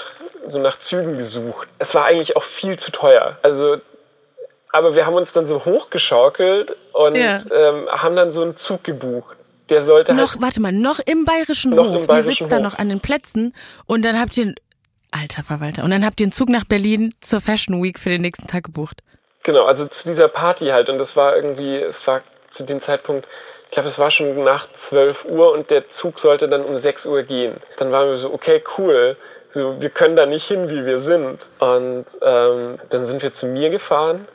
so 0.47 0.59
nach 0.59 0.79
Zügen 0.79 1.17
gesucht. 1.17 1.67
Es 1.77 1.93
war 1.95 2.05
eigentlich 2.05 2.35
auch 2.35 2.43
viel 2.43 2.77
zu 2.77 2.91
teuer. 2.91 3.37
Also 3.43 3.77
aber 4.73 4.95
wir 4.95 5.05
haben 5.05 5.15
uns 5.15 5.33
dann 5.33 5.45
so 5.45 5.63
hochgeschaukelt 5.65 6.75
und 6.93 7.15
Ja. 7.15 7.41
ähm, 7.53 7.87
haben 7.89 8.15
dann 8.15 8.31
so 8.31 8.41
einen 8.41 8.55
Zug 8.55 8.83
gebucht. 8.83 9.37
Der 9.71 9.81
sollte 9.81 10.13
halt 10.15 10.21
Noch, 10.21 10.39
warte 10.41 10.61
mal, 10.61 10.71
noch 10.71 10.99
im 10.99 11.25
bayerischen 11.25 11.71
Noch 11.71 11.85
Hof. 11.87 11.95
im 11.95 12.01
Ihr 12.03 12.07
Bayerischen 12.07 12.29
sitzt 12.45 12.51
da 12.51 12.57
Hof. 12.57 12.63
noch 12.63 12.77
an 12.77 12.89
den 12.89 12.99
Plätzen 12.99 13.53
und 13.87 14.05
dann 14.05 14.19
habt 14.19 14.37
ihr, 14.37 14.53
alter 15.11 15.43
Verwalter, 15.43 15.83
und 15.83 15.89
dann 15.91 16.05
habt 16.05 16.19
ihr 16.19 16.25
einen 16.25 16.31
Zug 16.33 16.49
nach 16.49 16.65
Berlin 16.65 17.13
zur 17.21 17.41
Fashion 17.41 17.81
Week 17.81 17.97
für 17.97 18.09
den 18.09 18.21
nächsten 18.21 18.47
Tag 18.47 18.65
gebucht. 18.65 19.01
Genau, 19.43 19.65
also 19.65 19.87
zu 19.87 20.07
dieser 20.07 20.27
Party 20.27 20.67
halt. 20.67 20.89
Und 20.89 20.99
das 20.99 21.15
war 21.15 21.35
irgendwie, 21.35 21.77
es 21.77 22.05
war 22.05 22.21
zu 22.51 22.63
dem 22.63 22.79
Zeitpunkt, 22.81 23.27
ich 23.65 23.71
glaube, 23.71 23.87
es 23.87 23.97
war 23.97 24.11
schon 24.11 24.43
nach 24.43 24.71
12 24.73 25.25
Uhr 25.25 25.53
und 25.53 25.69
der 25.71 25.87
Zug 25.87 26.19
sollte 26.19 26.49
dann 26.49 26.63
um 26.63 26.77
6 26.77 27.05
Uhr 27.05 27.23
gehen. 27.23 27.55
Dann 27.77 27.91
waren 27.91 28.09
wir 28.09 28.17
so, 28.17 28.31
okay, 28.33 28.61
cool. 28.77 29.15
So, 29.49 29.79
wir 29.81 29.89
können 29.89 30.15
da 30.17 30.25
nicht 30.25 30.45
hin, 30.45 30.69
wie 30.69 30.85
wir 30.85 30.99
sind. 30.99 31.47
Und 31.59 32.05
ähm, 32.21 32.77
dann 32.89 33.05
sind 33.05 33.23
wir 33.23 33.31
zu 33.31 33.47
mir 33.47 33.69
gefahren, 33.69 34.27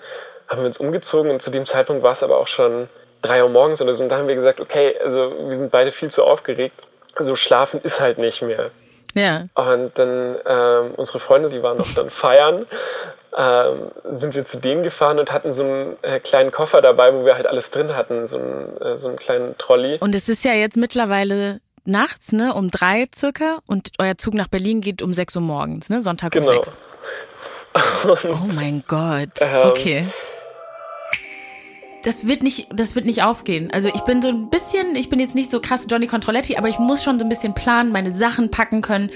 haben 0.48 0.60
wir 0.62 0.66
uns 0.66 0.78
umgezogen 0.78 1.30
und 1.30 1.42
zu 1.42 1.50
dem 1.50 1.66
Zeitpunkt 1.66 2.02
war 2.02 2.12
es 2.12 2.22
aber 2.22 2.38
auch 2.38 2.48
schon 2.48 2.88
3 3.26 3.42
Uhr 3.42 3.48
morgens 3.50 3.80
oder 3.82 3.94
so. 3.94 4.02
Und 4.02 4.10
da 4.10 4.18
haben 4.18 4.28
wir 4.28 4.34
gesagt, 4.34 4.60
okay, 4.60 4.94
also 5.04 5.32
wir 5.48 5.56
sind 5.56 5.70
beide 5.70 5.92
viel 5.92 6.10
zu 6.10 6.24
aufgeregt. 6.24 6.76
Also 7.16 7.36
schlafen 7.36 7.80
ist 7.82 8.00
halt 8.00 8.18
nicht 8.18 8.42
mehr. 8.42 8.70
Ja. 9.14 9.46
Und 9.54 9.98
dann 9.98 10.36
ähm, 10.46 10.90
unsere 10.96 11.20
Freunde, 11.20 11.48
die 11.48 11.62
waren 11.62 11.78
noch 11.78 11.88
dann 11.94 12.10
feiern, 12.10 12.66
ähm, 13.36 13.90
sind 14.18 14.34
wir 14.34 14.44
zu 14.44 14.58
denen 14.58 14.82
gefahren 14.82 15.18
und 15.18 15.32
hatten 15.32 15.54
so 15.54 15.62
einen 15.62 15.96
äh, 16.02 16.20
kleinen 16.20 16.52
Koffer 16.52 16.82
dabei, 16.82 17.14
wo 17.14 17.24
wir 17.24 17.34
halt 17.34 17.46
alles 17.46 17.70
drin 17.70 17.96
hatten, 17.96 18.26
so 18.26 18.36
einen, 18.36 18.80
äh, 18.80 18.96
so 18.98 19.08
einen 19.08 19.16
kleinen 19.16 19.56
Trolley. 19.56 19.98
Und 20.00 20.14
es 20.14 20.28
ist 20.28 20.44
ja 20.44 20.52
jetzt 20.52 20.76
mittlerweile 20.76 21.60
nachts, 21.86 22.32
ne, 22.32 22.52
um 22.54 22.70
drei 22.70 23.06
circa 23.14 23.58
und 23.68 23.90
euer 23.98 24.18
Zug 24.18 24.34
nach 24.34 24.48
Berlin 24.48 24.80
geht 24.82 25.00
um 25.00 25.14
sechs 25.14 25.34
Uhr 25.36 25.42
morgens, 25.42 25.88
ne, 25.88 26.00
Sonntag 26.02 26.34
um 26.34 26.42
Genau. 26.42 26.52
sechs. 26.54 26.78
Oh 28.28 28.46
mein 28.54 28.82
Gott. 28.86 29.28
Ähm. 29.40 29.60
Okay. 29.64 30.06
Das 32.06 32.28
wird 32.28 32.44
nicht, 32.44 32.68
das 32.72 32.94
wird 32.94 33.04
nicht 33.04 33.24
aufgehen. 33.24 33.68
Also 33.72 33.88
ich 33.88 34.00
bin 34.02 34.22
so 34.22 34.28
ein 34.28 34.48
bisschen, 34.48 34.94
ich 34.94 35.10
bin 35.10 35.18
jetzt 35.18 35.34
nicht 35.34 35.50
so 35.50 35.58
krass 35.58 35.88
Johnny 35.90 36.06
Controletti, 36.06 36.56
aber 36.56 36.68
ich 36.68 36.78
muss 36.78 37.02
schon 37.02 37.18
so 37.18 37.24
ein 37.24 37.28
bisschen 37.28 37.52
planen, 37.52 37.90
meine 37.90 38.14
Sachen 38.14 38.48
packen 38.52 38.80
können. 38.80 39.10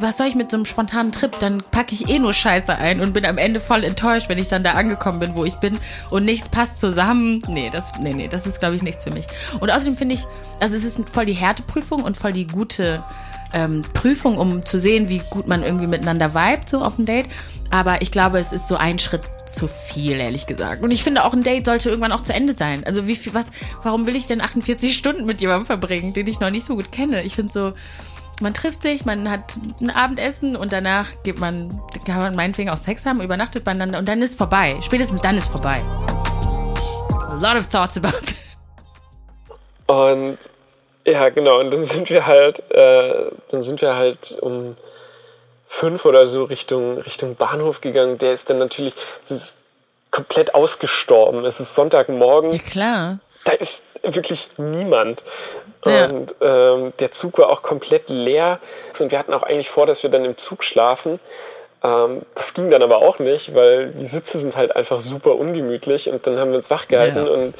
Was 0.00 0.16
soll 0.16 0.26
ich 0.26 0.34
mit 0.34 0.50
so 0.50 0.56
einem 0.56 0.66
spontanen 0.66 1.12
Trip? 1.12 1.38
Dann 1.38 1.62
packe 1.70 1.94
ich 1.94 2.08
eh 2.08 2.18
nur 2.18 2.32
Scheiße 2.32 2.74
ein 2.74 3.00
und 3.00 3.14
bin 3.14 3.24
am 3.24 3.38
Ende 3.38 3.60
voll 3.60 3.84
enttäuscht, 3.84 4.28
wenn 4.28 4.38
ich 4.38 4.48
dann 4.48 4.64
da 4.64 4.72
angekommen 4.72 5.20
bin, 5.20 5.36
wo 5.36 5.44
ich 5.44 5.54
bin 5.60 5.78
und 6.10 6.24
nichts 6.24 6.48
passt 6.48 6.80
zusammen. 6.80 7.38
Nee, 7.46 7.70
das, 7.70 7.92
nee, 8.00 8.12
nee, 8.12 8.26
das 8.26 8.48
ist 8.48 8.58
glaube 8.58 8.74
ich 8.74 8.82
nichts 8.82 9.04
für 9.04 9.12
mich. 9.12 9.28
Und 9.60 9.70
außerdem 9.70 9.96
finde 9.96 10.16
ich, 10.16 10.24
also 10.58 10.76
es 10.76 10.82
ist 10.82 10.98
voll 11.08 11.26
die 11.26 11.34
Härteprüfung 11.34 12.02
und 12.02 12.16
voll 12.16 12.32
die 12.32 12.48
gute 12.48 13.04
ähm, 13.52 13.82
Prüfung, 13.94 14.36
um 14.36 14.64
zu 14.64 14.78
sehen, 14.78 15.08
wie 15.08 15.22
gut 15.30 15.46
man 15.46 15.62
irgendwie 15.62 15.86
miteinander 15.86 16.34
vibet, 16.34 16.68
so 16.68 16.80
auf 16.82 16.96
dem 16.96 17.06
Date. 17.06 17.26
Aber 17.70 18.00
ich 18.02 18.10
glaube, 18.10 18.38
es 18.38 18.52
ist 18.52 18.68
so 18.68 18.76
ein 18.76 18.98
Schritt 18.98 19.22
zu 19.46 19.68
viel, 19.68 20.18
ehrlich 20.18 20.46
gesagt. 20.46 20.82
Und 20.82 20.90
ich 20.90 21.02
finde 21.02 21.24
auch, 21.24 21.32
ein 21.32 21.42
Date 21.42 21.66
sollte 21.66 21.90
irgendwann 21.90 22.12
auch 22.12 22.22
zu 22.22 22.32
Ende 22.32 22.54
sein. 22.54 22.84
Also 22.84 23.06
wie 23.06 23.16
viel, 23.16 23.34
was, 23.34 23.46
warum 23.82 24.06
will 24.06 24.16
ich 24.16 24.26
denn 24.26 24.40
48 24.40 24.94
Stunden 24.94 25.24
mit 25.26 25.40
jemandem 25.40 25.66
verbringen, 25.66 26.12
den 26.12 26.26
ich 26.26 26.40
noch 26.40 26.50
nicht 26.50 26.66
so 26.66 26.76
gut 26.76 26.92
kenne? 26.92 27.22
Ich 27.22 27.34
finde 27.34 27.52
so, 27.52 27.72
man 28.40 28.54
trifft 28.54 28.82
sich, 28.82 29.04
man 29.04 29.30
hat 29.30 29.54
ein 29.80 29.90
Abendessen 29.90 30.56
und 30.56 30.72
danach 30.72 31.08
geht 31.24 31.38
man, 31.38 31.80
kann 32.04 32.18
man 32.18 32.36
meinetwegen 32.36 32.70
auch 32.70 32.76
Sex 32.76 33.04
haben, 33.04 33.20
übernachtet 33.20 33.64
beieinander 33.64 33.98
und 33.98 34.08
dann 34.08 34.22
ist 34.22 34.38
vorbei. 34.38 34.76
Spätestens 34.80 35.20
dann 35.22 35.36
ist 35.36 35.48
vorbei. 35.48 35.82
A 37.28 37.34
lot 37.34 37.56
of 37.56 37.66
thoughts 37.66 37.96
about 37.96 38.10
that. 38.10 38.34
Und 39.88 40.38
ja, 41.10 41.28
genau, 41.30 41.58
und 41.60 41.70
dann 41.70 41.84
sind 41.84 42.10
wir 42.10 42.26
halt, 42.26 42.62
äh, 42.70 43.30
dann 43.50 43.62
sind 43.62 43.80
wir 43.80 43.96
halt 43.96 44.36
um 44.40 44.76
fünf 45.66 46.04
oder 46.04 46.26
so 46.28 46.44
Richtung, 46.44 46.98
Richtung 46.98 47.36
Bahnhof 47.36 47.80
gegangen. 47.80 48.18
Der 48.18 48.32
ist 48.32 48.50
dann 48.50 48.58
natürlich, 48.58 48.94
ist 49.28 49.54
komplett 50.10 50.54
ausgestorben. 50.54 51.44
Es 51.44 51.60
ist 51.60 51.74
Sonntagmorgen. 51.74 52.52
Ja 52.52 52.58
klar. 52.58 53.18
da 53.44 53.52
ist 53.52 53.82
wirklich 54.02 54.48
niemand. 54.56 55.22
Ja. 55.84 56.06
Und 56.06 56.34
ähm, 56.40 56.92
der 56.98 57.12
Zug 57.12 57.38
war 57.38 57.50
auch 57.50 57.62
komplett 57.62 58.08
leer. 58.08 58.58
Und 58.98 59.10
wir 59.12 59.18
hatten 59.18 59.34
auch 59.34 59.42
eigentlich 59.42 59.70
vor, 59.70 59.86
dass 59.86 60.02
wir 60.02 60.10
dann 60.10 60.24
im 60.24 60.36
Zug 60.38 60.64
schlafen. 60.64 61.20
Ähm, 61.82 62.22
das 62.34 62.54
ging 62.54 62.70
dann 62.70 62.82
aber 62.82 62.98
auch 62.98 63.18
nicht, 63.18 63.54
weil 63.54 63.90
die 63.92 64.06
Sitze 64.06 64.38
sind 64.40 64.56
halt 64.56 64.74
einfach 64.74 65.00
super 65.00 65.36
ungemütlich. 65.36 66.08
Und 66.10 66.26
dann 66.26 66.38
haben 66.38 66.50
wir 66.50 66.56
uns 66.56 66.70
wachgehalten 66.70 67.26
Ja. 67.26 67.30
und 67.30 67.54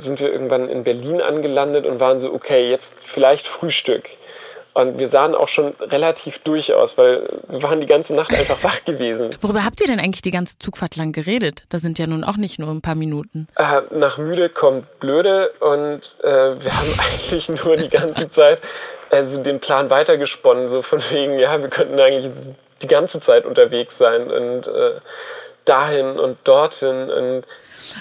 sind 0.00 0.20
wir 0.20 0.32
irgendwann 0.32 0.68
in 0.68 0.84
Berlin 0.84 1.20
angelandet 1.20 1.86
und 1.86 2.00
waren 2.00 2.18
so, 2.18 2.32
okay, 2.32 2.70
jetzt 2.70 2.92
vielleicht 3.00 3.46
Frühstück. 3.46 4.10
Und 4.72 4.98
wir 4.98 5.08
sahen 5.08 5.34
auch 5.34 5.48
schon 5.48 5.74
relativ 5.80 6.38
durch 6.38 6.72
aus, 6.72 6.96
weil 6.96 7.28
wir 7.48 7.62
waren 7.62 7.80
die 7.80 7.88
ganze 7.88 8.14
Nacht 8.14 8.32
einfach 8.32 8.62
wach 8.64 8.84
gewesen. 8.84 9.30
Worüber 9.40 9.64
habt 9.64 9.80
ihr 9.80 9.88
denn 9.88 9.98
eigentlich 9.98 10.22
die 10.22 10.30
ganze 10.30 10.58
Zugfahrt 10.58 10.96
lang 10.96 11.12
geredet? 11.12 11.64
Das 11.70 11.82
sind 11.82 11.98
ja 11.98 12.06
nun 12.06 12.22
auch 12.22 12.36
nicht 12.36 12.58
nur 12.58 12.70
ein 12.70 12.80
paar 12.80 12.94
Minuten. 12.94 13.48
Äh, 13.56 13.82
nach 13.90 14.18
müde 14.18 14.48
kommt 14.48 15.00
blöde 15.00 15.50
und 15.58 16.16
äh, 16.22 16.26
wir 16.62 16.72
haben 16.72 16.94
eigentlich 16.98 17.48
nur 17.48 17.76
die 17.76 17.88
ganze 17.88 18.28
Zeit 18.28 18.60
also 19.10 19.42
den 19.42 19.58
Plan 19.58 19.90
weitergesponnen, 19.90 20.68
so 20.68 20.82
von 20.82 21.00
wegen, 21.10 21.38
ja, 21.38 21.60
wir 21.60 21.68
könnten 21.68 21.98
eigentlich 21.98 22.32
die 22.80 22.86
ganze 22.86 23.20
Zeit 23.20 23.44
unterwegs 23.44 23.98
sein 23.98 24.30
und 24.30 24.66
äh, 24.68 25.00
dahin 25.64 26.18
und 26.18 26.38
dorthin 26.44 27.10
und 27.10 27.44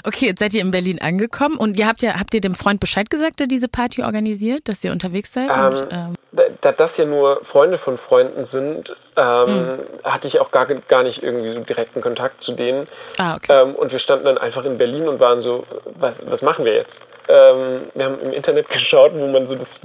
Okay, 0.03 0.25
jetzt 0.27 0.39
seid 0.39 0.53
ihr 0.53 0.59
in 0.61 0.71
Berlin 0.71 0.99
angekommen 1.01 1.55
und 1.57 1.79
ihr 1.79 1.87
habt 1.87 2.01
ja, 2.01 2.19
habt 2.19 2.33
ihr 2.33 2.41
dem 2.41 2.53
Freund 2.53 2.81
Bescheid 2.81 3.09
gesagt, 3.09 3.39
der 3.39 3.47
diese 3.47 3.69
Party 3.69 4.03
organisiert, 4.03 4.67
dass 4.67 4.83
ihr 4.83 4.91
unterwegs 4.91 5.31
seid? 5.33 5.49
Ähm, 5.49 5.65
und, 5.67 5.87
ähm, 5.91 6.13
da, 6.33 6.43
da 6.59 6.71
das 6.73 6.97
ja 6.97 7.05
nur 7.05 7.39
Freunde 7.45 7.77
von 7.77 7.95
Freunden 7.97 8.43
sind, 8.43 8.93
ähm, 9.15 9.79
hatte 10.03 10.27
ich 10.27 10.41
auch 10.41 10.51
gar, 10.51 10.65
gar 10.65 11.03
nicht 11.03 11.23
irgendwie 11.23 11.51
so 11.51 11.61
direkten 11.61 12.01
Kontakt 12.01 12.43
zu 12.43 12.51
denen. 12.51 12.89
ah, 13.19 13.35
okay. 13.37 13.53
Ähm, 13.61 13.73
und 13.75 13.93
wir 13.93 13.99
standen 13.99 14.25
dann 14.25 14.37
einfach 14.37 14.65
in 14.65 14.77
Berlin 14.77 15.07
und 15.07 15.21
waren 15.21 15.39
so, 15.41 15.65
was, 15.97 16.21
was 16.29 16.41
machen 16.41 16.65
wir 16.65 16.73
jetzt? 16.73 17.03
Ähm, 17.29 17.83
wir 17.95 18.05
haben 18.05 18.19
im 18.19 18.33
Internet 18.33 18.67
geschaut, 18.69 19.13
wo 19.15 19.27
man 19.27 19.47
so 19.47 19.55
das 19.55 19.79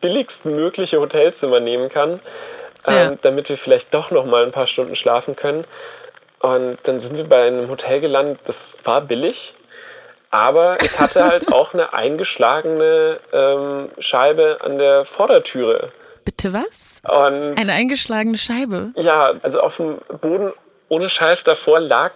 billigstmögliche 0.00 1.00
Hotelzimmer 1.00 1.60
nehmen 1.60 1.88
kann, 1.88 2.20
ähm, 2.86 2.94
Ja. 2.94 3.12
damit 3.22 3.48
wir 3.48 3.56
vielleicht 3.56 3.92
doch 3.94 4.10
noch 4.10 4.24
mal 4.24 4.44
ein 4.44 4.52
paar 4.52 4.66
Stunden 4.66 4.96
schlafen 4.96 5.36
können. 5.36 5.64
Und 6.40 6.78
dann 6.84 7.00
sind 7.00 7.16
wir 7.16 7.24
bei 7.24 7.46
einem 7.46 7.68
Hotel 7.68 8.00
gelandet, 8.00 8.40
das 8.44 8.76
war 8.84 9.00
billig, 9.00 9.54
aber 10.30 10.76
es 10.80 11.00
hatte 11.00 11.24
halt 11.24 11.52
auch 11.52 11.72
eine 11.74 11.92
eingeschlagene 11.92 13.20
ähm, 13.32 13.88
Scheibe 13.98 14.58
an 14.62 14.78
der 14.78 15.04
Vordertüre. 15.04 15.92
Bitte 16.24 16.52
was? 16.52 17.00
Und 17.08 17.58
Eine 17.58 17.72
eingeschlagene 17.72 18.36
Scheibe. 18.36 18.90
ja, 18.96 19.32
also 19.42 19.60
auf 19.60 19.76
dem 19.76 19.98
Boden 20.20 20.52
ohne 20.88 21.08
Scheiß 21.08 21.44
davor 21.44 21.80
lag, 21.80 22.12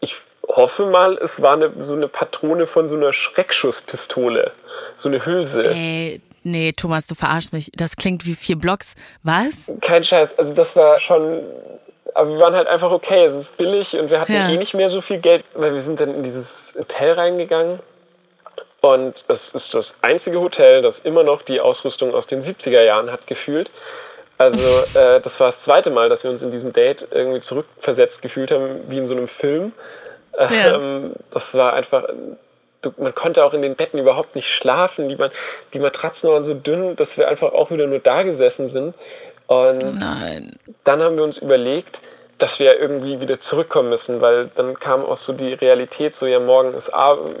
ich 0.00 0.14
hoffe 0.46 0.86
mal, 0.86 1.18
es 1.18 1.40
war 1.42 1.54
eine, 1.54 1.72
so 1.78 1.94
eine 1.94 2.08
Patrone 2.08 2.66
von 2.66 2.88
so 2.88 2.96
einer 2.96 3.12
Schreckschusspistole. 3.12 4.52
So 4.96 5.08
eine 5.08 5.24
Hülse. 5.24 5.62
Ey, 5.62 6.20
nee, 6.42 6.72
Thomas, 6.72 7.06
du 7.06 7.14
verarschst 7.14 7.52
mich. 7.52 7.70
Das 7.74 7.96
klingt 7.96 8.24
wie 8.26 8.34
vier 8.34 8.56
Blocks. 8.56 8.94
Was? 9.22 9.72
Kein 9.80 10.04
Scheiß, 10.04 10.38
also 10.38 10.52
das 10.54 10.74
war 10.74 10.98
schon. 11.00 11.42
Aber 12.14 12.30
wir 12.30 12.38
waren 12.38 12.54
halt 12.54 12.66
einfach 12.68 12.90
okay, 12.90 13.26
es 13.26 13.34
ist 13.36 13.56
billig 13.56 13.96
und 13.96 14.10
wir 14.10 14.20
hatten 14.20 14.32
Ja. 14.34 14.48
eh 14.48 14.56
nicht 14.56 14.74
mehr 14.74 14.90
so 14.90 15.00
viel 15.00 15.18
Geld, 15.18 15.44
weil 15.54 15.72
wir 15.74 15.80
sind 15.80 16.00
dann 16.00 16.14
in 16.14 16.22
dieses 16.22 16.74
Hotel 16.78 17.12
reingegangen. 17.12 17.80
Und 18.80 19.24
es 19.28 19.52
ist 19.54 19.74
das 19.74 19.96
einzige 20.02 20.40
Hotel, 20.40 20.82
das 20.82 21.00
immer 21.00 21.24
noch 21.24 21.42
die 21.42 21.60
Ausrüstung 21.60 22.14
aus 22.14 22.26
den 22.26 22.40
70er 22.40 22.82
Jahren 22.82 23.10
hat 23.10 23.26
gefühlt. 23.26 23.70
Also 24.38 24.58
äh, 24.98 25.20
das 25.20 25.40
war 25.40 25.48
das 25.48 25.62
zweite 25.62 25.90
Mal, 25.90 26.08
dass 26.08 26.22
wir 26.24 26.30
uns 26.30 26.42
in 26.42 26.50
diesem 26.52 26.72
Date 26.72 27.06
irgendwie 27.10 27.40
zurückversetzt 27.40 28.22
gefühlt 28.22 28.50
haben, 28.52 28.80
wie 28.88 28.98
in 28.98 29.06
so 29.06 29.16
einem 29.16 29.28
Film. 29.28 29.72
Ja. 30.38 30.74
Ähm, 30.76 31.12
das 31.32 31.54
war 31.54 31.72
einfach, 31.72 32.04
man 32.96 33.14
konnte 33.14 33.44
auch 33.44 33.54
in 33.54 33.62
den 33.62 33.74
Betten 33.74 33.98
überhaupt 33.98 34.36
nicht 34.36 34.48
schlafen. 34.48 35.08
Die, 35.08 35.16
man, 35.16 35.32
die 35.74 35.80
Matratzen 35.80 36.30
waren 36.30 36.44
so 36.44 36.54
dünn, 36.54 36.94
dass 36.94 37.16
wir 37.16 37.26
einfach 37.26 37.52
auch 37.52 37.72
wieder 37.72 37.88
nur 37.88 37.98
da 37.98 38.22
gesessen 38.22 38.68
sind. 38.68 38.94
Und 39.48 39.98
Nein. 39.98 40.58
dann 40.84 41.02
haben 41.02 41.16
wir 41.16 41.24
uns 41.24 41.38
überlegt, 41.38 42.00
dass 42.38 42.60
wir 42.60 42.78
irgendwie 42.78 43.18
wieder 43.18 43.40
zurückkommen 43.40 43.88
müssen, 43.88 44.20
weil 44.20 44.48
dann 44.54 44.78
kam 44.78 45.04
auch 45.04 45.16
so 45.18 45.32
die 45.32 45.54
Realität, 45.54 46.14
so 46.14 46.24
ja, 46.26 46.38
morgen 46.38 46.72
ist, 46.74 46.92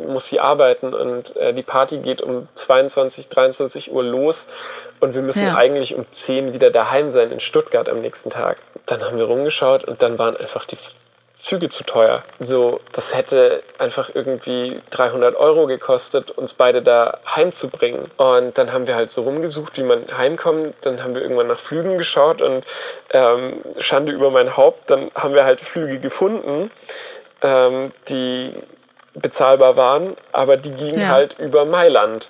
muss 0.08 0.26
sie 0.26 0.40
arbeiten 0.40 0.92
und 0.92 1.36
äh, 1.36 1.54
die 1.54 1.62
Party 1.62 1.98
geht 1.98 2.20
um 2.20 2.48
22, 2.56 3.28
23 3.28 3.92
Uhr 3.92 4.02
los 4.02 4.48
und 4.98 5.14
wir 5.14 5.22
müssen 5.22 5.46
Ja. 5.46 5.54
eigentlich 5.56 5.94
um 5.94 6.04
10 6.12 6.52
wieder 6.52 6.70
daheim 6.72 7.10
sein 7.10 7.30
in 7.30 7.38
Stuttgart 7.38 7.88
am 7.88 8.00
nächsten 8.00 8.30
Tag. 8.30 8.56
Dann 8.86 9.04
haben 9.04 9.18
wir 9.18 9.26
rumgeschaut 9.26 9.84
und 9.84 10.02
dann 10.02 10.18
waren 10.18 10.36
einfach 10.36 10.64
die 10.64 10.78
Züge 11.38 11.68
zu 11.68 11.84
teuer. 11.84 12.24
So, 12.40 12.80
das 12.92 13.14
hätte 13.14 13.62
einfach 13.78 14.10
irgendwie 14.12 14.80
300 14.90 15.36
Euro 15.36 15.66
gekostet, 15.66 16.32
uns 16.32 16.52
beide 16.52 16.82
da 16.82 17.18
heimzubringen. 17.26 18.10
Und 18.16 18.58
dann 18.58 18.72
haben 18.72 18.86
wir 18.88 18.96
halt 18.96 19.10
so 19.10 19.22
rumgesucht, 19.22 19.76
wie 19.78 19.84
man 19.84 20.04
heimkommt. 20.16 20.74
Dann 20.80 21.02
haben 21.02 21.14
wir 21.14 21.22
irgendwann 21.22 21.46
nach 21.46 21.58
Flügen 21.60 21.96
geschaut 21.96 22.42
und 22.42 22.64
ähm, 23.12 23.62
Schande 23.78 24.12
über 24.12 24.30
mein 24.30 24.56
Haupt. 24.56 24.90
Dann 24.90 25.10
haben 25.14 25.34
wir 25.34 25.44
halt 25.44 25.60
Flüge 25.60 26.00
gefunden, 26.00 26.70
ähm, 27.42 27.92
die 28.08 28.52
bezahlbar 29.14 29.76
waren, 29.76 30.16
aber 30.32 30.56
die 30.56 30.70
gingen 30.72 31.00
Ja. 31.00 31.08
halt 31.08 31.38
über 31.38 31.64
Mailand. 31.64 32.28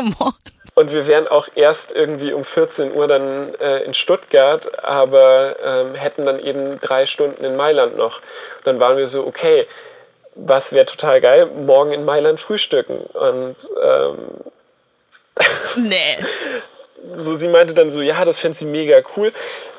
Come 0.00 0.14
on. 0.18 0.32
Und 0.74 0.92
wir 0.92 1.06
wären 1.06 1.28
auch 1.28 1.48
erst 1.56 1.92
irgendwie 1.92 2.32
um 2.32 2.42
14 2.42 2.94
Uhr 2.94 3.06
dann 3.06 3.54
äh, 3.56 3.82
in 3.82 3.92
Stuttgart, 3.92 4.82
aber 4.82 5.56
ähm, 5.62 5.94
hätten 5.94 6.24
dann 6.24 6.40
eben 6.40 6.80
drei 6.80 7.04
Stunden 7.04 7.44
in 7.44 7.54
Mailand 7.54 7.98
noch. 7.98 8.16
Und 8.58 8.66
dann 8.66 8.80
waren 8.80 8.96
wir 8.96 9.06
so, 9.06 9.26
okay, 9.26 9.66
was 10.36 10.72
wäre 10.72 10.86
total 10.86 11.20
geil, 11.20 11.46
morgen 11.46 11.92
in 11.92 12.06
Mailand 12.06 12.40
frühstücken. 12.40 12.98
Und 12.98 13.56
ähm, 13.82 14.16
Nee. 15.76 16.16
so 17.12 17.34
sie 17.34 17.48
meinte 17.48 17.74
dann 17.74 17.90
so, 17.90 18.00
ja, 18.00 18.24
das 18.24 18.38
fände 18.38 18.56
sie 18.56 18.64
mega 18.64 19.02
cool. 19.16 19.34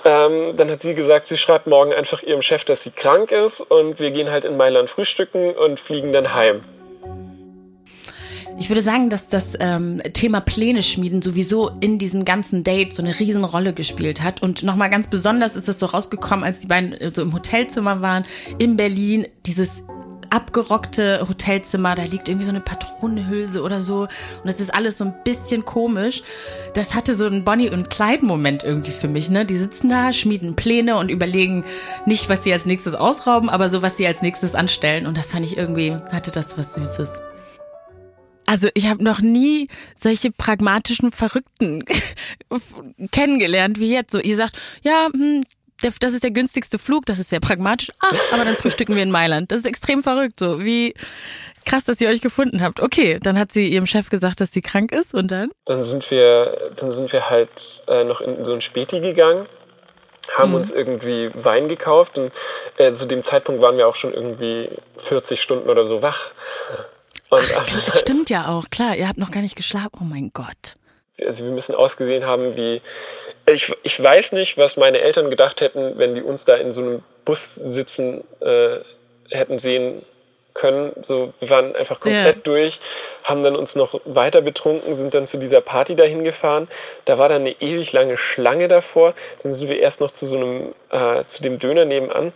Ähm, 0.05 0.55
dann 0.55 0.69
hat 0.69 0.83
sie 0.83 0.93
gesagt, 0.93 1.25
sie 1.25 1.37
schreibt 1.37 1.65
morgen 1.65 1.93
einfach 1.93 2.21
ihrem 2.21 2.43
Chef, 2.43 2.63
dass 2.63 2.83
sie 2.83 2.91
krank 2.91 3.31
ist 3.31 3.61
und 3.61 3.99
wir 3.99 4.11
gehen 4.11 4.29
halt 4.29 4.45
in 4.45 4.55
Mailand 4.55 4.89
frühstücken 4.89 5.55
und 5.55 5.79
fliegen 5.79 6.13
dann 6.13 6.35
heim. 6.35 6.63
Ich 8.61 8.69
würde 8.69 8.83
sagen, 8.83 9.09
dass 9.09 9.27
das 9.27 9.57
ähm, 9.59 10.03
Thema 10.13 10.39
Pläne 10.39 10.83
schmieden 10.83 11.23
sowieso 11.23 11.71
in 11.79 11.97
diesem 11.97 12.25
ganzen 12.25 12.63
Date 12.63 12.93
so 12.93 13.01
eine 13.01 13.19
Riesenrolle 13.19 13.73
gespielt 13.73 14.21
hat. 14.21 14.43
Und 14.43 14.61
nochmal 14.61 14.91
ganz 14.91 15.07
besonders 15.07 15.55
ist 15.55 15.67
es 15.67 15.79
so 15.79 15.87
rausgekommen, 15.87 16.45
als 16.45 16.59
die 16.59 16.67
beiden 16.67 16.93
äh, 16.93 17.09
so 17.11 17.23
im 17.23 17.33
Hotelzimmer 17.33 18.01
waren 18.01 18.23
in 18.59 18.77
Berlin. 18.77 19.25
Dieses 19.47 19.81
abgerockte 20.29 21.25
Hotelzimmer, 21.27 21.95
da 21.95 22.03
liegt 22.03 22.29
irgendwie 22.29 22.45
so 22.45 22.51
eine 22.51 22.61
Patronenhülse 22.61 23.63
oder 23.63 23.81
so. 23.81 24.01
Und 24.43 24.47
es 24.47 24.59
ist 24.59 24.71
alles 24.71 24.99
so 24.99 25.05
ein 25.05 25.15
bisschen 25.23 25.65
komisch. 25.65 26.21
Das 26.75 26.93
hatte 26.93 27.15
so 27.15 27.25
einen 27.25 27.43
Bonnie- 27.43 27.71
und 27.71 27.89
Clyde-Moment 27.89 28.61
irgendwie 28.63 28.91
für 28.91 29.07
mich. 29.07 29.31
Ne? 29.31 29.43
Die 29.43 29.57
sitzen 29.57 29.89
da, 29.89 30.13
schmieden 30.13 30.55
Pläne 30.55 30.97
und 30.97 31.09
überlegen 31.09 31.65
nicht, 32.05 32.29
was 32.29 32.43
sie 32.43 32.53
als 32.53 32.67
nächstes 32.67 32.93
ausrauben, 32.93 33.49
aber 33.49 33.69
so, 33.69 33.81
was 33.81 33.97
sie 33.97 34.05
als 34.05 34.21
nächstes 34.21 34.53
anstellen. 34.53 35.07
Und 35.07 35.17
das 35.17 35.31
fand 35.31 35.47
ich 35.47 35.57
irgendwie, 35.57 35.93
hatte 36.11 36.29
das 36.29 36.59
was 36.59 36.75
Süßes. 36.75 37.30
Also 38.51 38.67
ich 38.73 38.89
habe 38.89 39.01
noch 39.01 39.21
nie 39.21 39.69
solche 39.97 40.29
pragmatischen 40.29 41.13
Verrückten 41.13 41.85
kennengelernt 43.13 43.79
wie 43.79 43.93
jetzt. 43.93 44.11
So 44.11 44.19
ihr 44.19 44.35
sagt, 44.35 44.57
ja, 44.83 45.07
hm, 45.13 45.45
das 45.81 46.11
ist 46.11 46.23
der 46.25 46.31
günstigste 46.31 46.77
Flug, 46.77 47.05
das 47.05 47.17
ist 47.17 47.29
sehr 47.29 47.39
pragmatisch. 47.39 47.91
Ach, 48.01 48.13
aber 48.33 48.43
dann 48.43 48.57
frühstücken 48.57 48.93
wir 48.93 49.03
in 49.03 49.09
Mailand. 49.09 49.53
Das 49.53 49.59
ist 49.59 49.65
extrem 49.65 50.03
verrückt. 50.03 50.37
So 50.37 50.59
wie 50.59 50.93
krass, 51.65 51.85
dass 51.85 52.01
ihr 52.01 52.09
euch 52.09 52.19
gefunden 52.19 52.61
habt. 52.61 52.81
Okay, 52.81 53.19
dann 53.23 53.39
hat 53.39 53.53
sie 53.53 53.69
ihrem 53.69 53.87
Chef 53.87 54.09
gesagt, 54.09 54.41
dass 54.41 54.51
sie 54.51 54.61
krank 54.61 54.91
ist 54.91 55.13
und 55.13 55.31
dann? 55.31 55.51
Dann 55.63 55.85
sind 55.85 56.11
wir, 56.11 56.73
dann 56.75 56.91
sind 56.91 57.13
wir 57.13 57.29
halt 57.29 57.83
äh, 57.87 58.03
noch 58.03 58.19
in 58.19 58.43
so 58.43 58.51
ein 58.51 58.59
Späti 58.59 58.99
gegangen, 58.99 59.45
haben 60.35 60.55
uns 60.55 60.71
irgendwie 60.71 61.31
Wein 61.35 61.69
gekauft 61.69 62.17
und 62.17 62.33
äh, 62.75 62.91
zu 62.95 63.05
dem 63.05 63.23
Zeitpunkt 63.23 63.61
waren 63.61 63.77
wir 63.77 63.87
auch 63.87 63.95
schon 63.95 64.13
irgendwie 64.13 64.69
40 64.97 65.41
Stunden 65.41 65.69
oder 65.69 65.87
so 65.87 66.01
wach. 66.01 66.31
Das 67.31 67.99
stimmt 68.01 68.29
ja 68.29 68.47
auch, 68.49 68.69
klar. 68.69 68.95
Ihr 68.95 69.07
habt 69.07 69.17
noch 69.17 69.31
gar 69.31 69.41
nicht 69.41 69.55
geschlafen. 69.55 69.97
Oh 70.01 70.03
mein 70.03 70.31
Gott. 70.33 70.75
also 71.25 71.43
wir 71.43 71.51
müssen 71.51 71.73
ausgesehen 71.75 72.25
haben 72.25 72.55
wie. 72.55 72.81
Ich, 73.47 73.73
ich 73.83 74.01
weiß 74.01 74.33
nicht, 74.33 74.57
was 74.57 74.77
meine 74.77 74.99
Eltern 75.01 75.29
gedacht 75.31 75.61
hätten, 75.61 75.97
wenn 75.97 76.13
die 76.13 76.21
uns 76.21 76.45
da 76.45 76.55
in 76.55 76.71
so 76.71 76.81
einem 76.81 77.03
Bus 77.25 77.55
sitzen 77.55 78.23
äh, 78.39 78.77
hätten 79.31 79.57
sehen 79.57 80.03
können. 80.53 80.91
So, 81.01 81.33
wir 81.39 81.49
waren 81.49 81.75
einfach 81.75 81.99
komplett 81.99 82.35
Ja. 82.35 82.41
durch, 82.43 82.79
haben 83.23 83.41
dann 83.41 83.55
uns 83.55 83.73
noch 83.75 83.99
weiter 84.05 84.41
betrunken, 84.41 84.95
sind 84.95 85.13
dann 85.13 85.25
zu 85.25 85.37
dieser 85.37 85.61
Party 85.61 85.95
dahin 85.95 86.23
gefahren. 86.23 86.67
Da 87.05 87.17
war 87.17 87.29
dann 87.29 87.41
eine 87.41 87.51
ewig 87.61 87.93
lange 87.93 88.15
Schlange 88.17 88.67
davor. 88.67 89.15
Dann 89.43 89.53
sind 89.55 89.69
wir 89.69 89.79
erst 89.79 90.01
noch 90.01 90.11
zu 90.11 90.25
so 90.27 90.35
einem, 90.37 90.75
äh, 90.91 91.23
zu 91.25 91.41
dem 91.41 91.57
Döner 91.57 91.85
nebenan. 91.85 92.33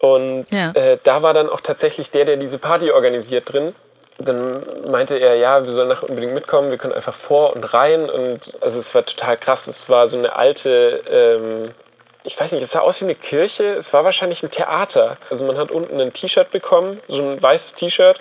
Und 0.00 0.46
Ja. 0.50 0.72
äh, 0.72 0.98
da 1.04 1.22
war 1.22 1.32
dann 1.32 1.48
auch 1.48 1.60
tatsächlich 1.62 2.10
der, 2.10 2.24
der 2.26 2.36
diese 2.36 2.58
Party 2.58 2.90
organisiert 2.90 3.50
drin. 3.52 3.74
Dann 4.18 4.64
meinte 4.90 5.18
er, 5.18 5.34
ja, 5.36 5.64
wir 5.64 5.72
sollen 5.72 5.88
nachher 5.88 6.08
unbedingt 6.08 6.34
mitkommen, 6.34 6.70
wir 6.70 6.78
können 6.78 6.92
einfach 6.92 7.14
vor 7.14 7.54
und 7.54 7.64
rein. 7.74 8.08
Und 8.08 8.40
also 8.60 8.78
es 8.78 8.94
war 8.94 9.04
total 9.04 9.36
krass. 9.36 9.66
Es 9.66 9.88
war 9.88 10.06
so 10.06 10.16
eine 10.16 10.36
alte, 10.36 11.02
ähm, 11.08 11.74
ich 12.22 12.38
weiß 12.38 12.52
nicht, 12.52 12.62
es 12.62 12.70
sah 12.70 12.80
aus 12.80 13.00
wie 13.00 13.06
eine 13.06 13.16
Kirche. 13.16 13.74
Es 13.74 13.92
war 13.92 14.04
wahrscheinlich 14.04 14.42
ein 14.42 14.50
Theater. 14.50 15.16
Also 15.30 15.44
man 15.44 15.58
hat 15.58 15.70
unten 15.70 16.00
ein 16.00 16.12
T-Shirt 16.12 16.50
bekommen, 16.50 17.00
so 17.08 17.20
ein 17.22 17.42
weißes 17.42 17.74
T-Shirt. 17.74 18.20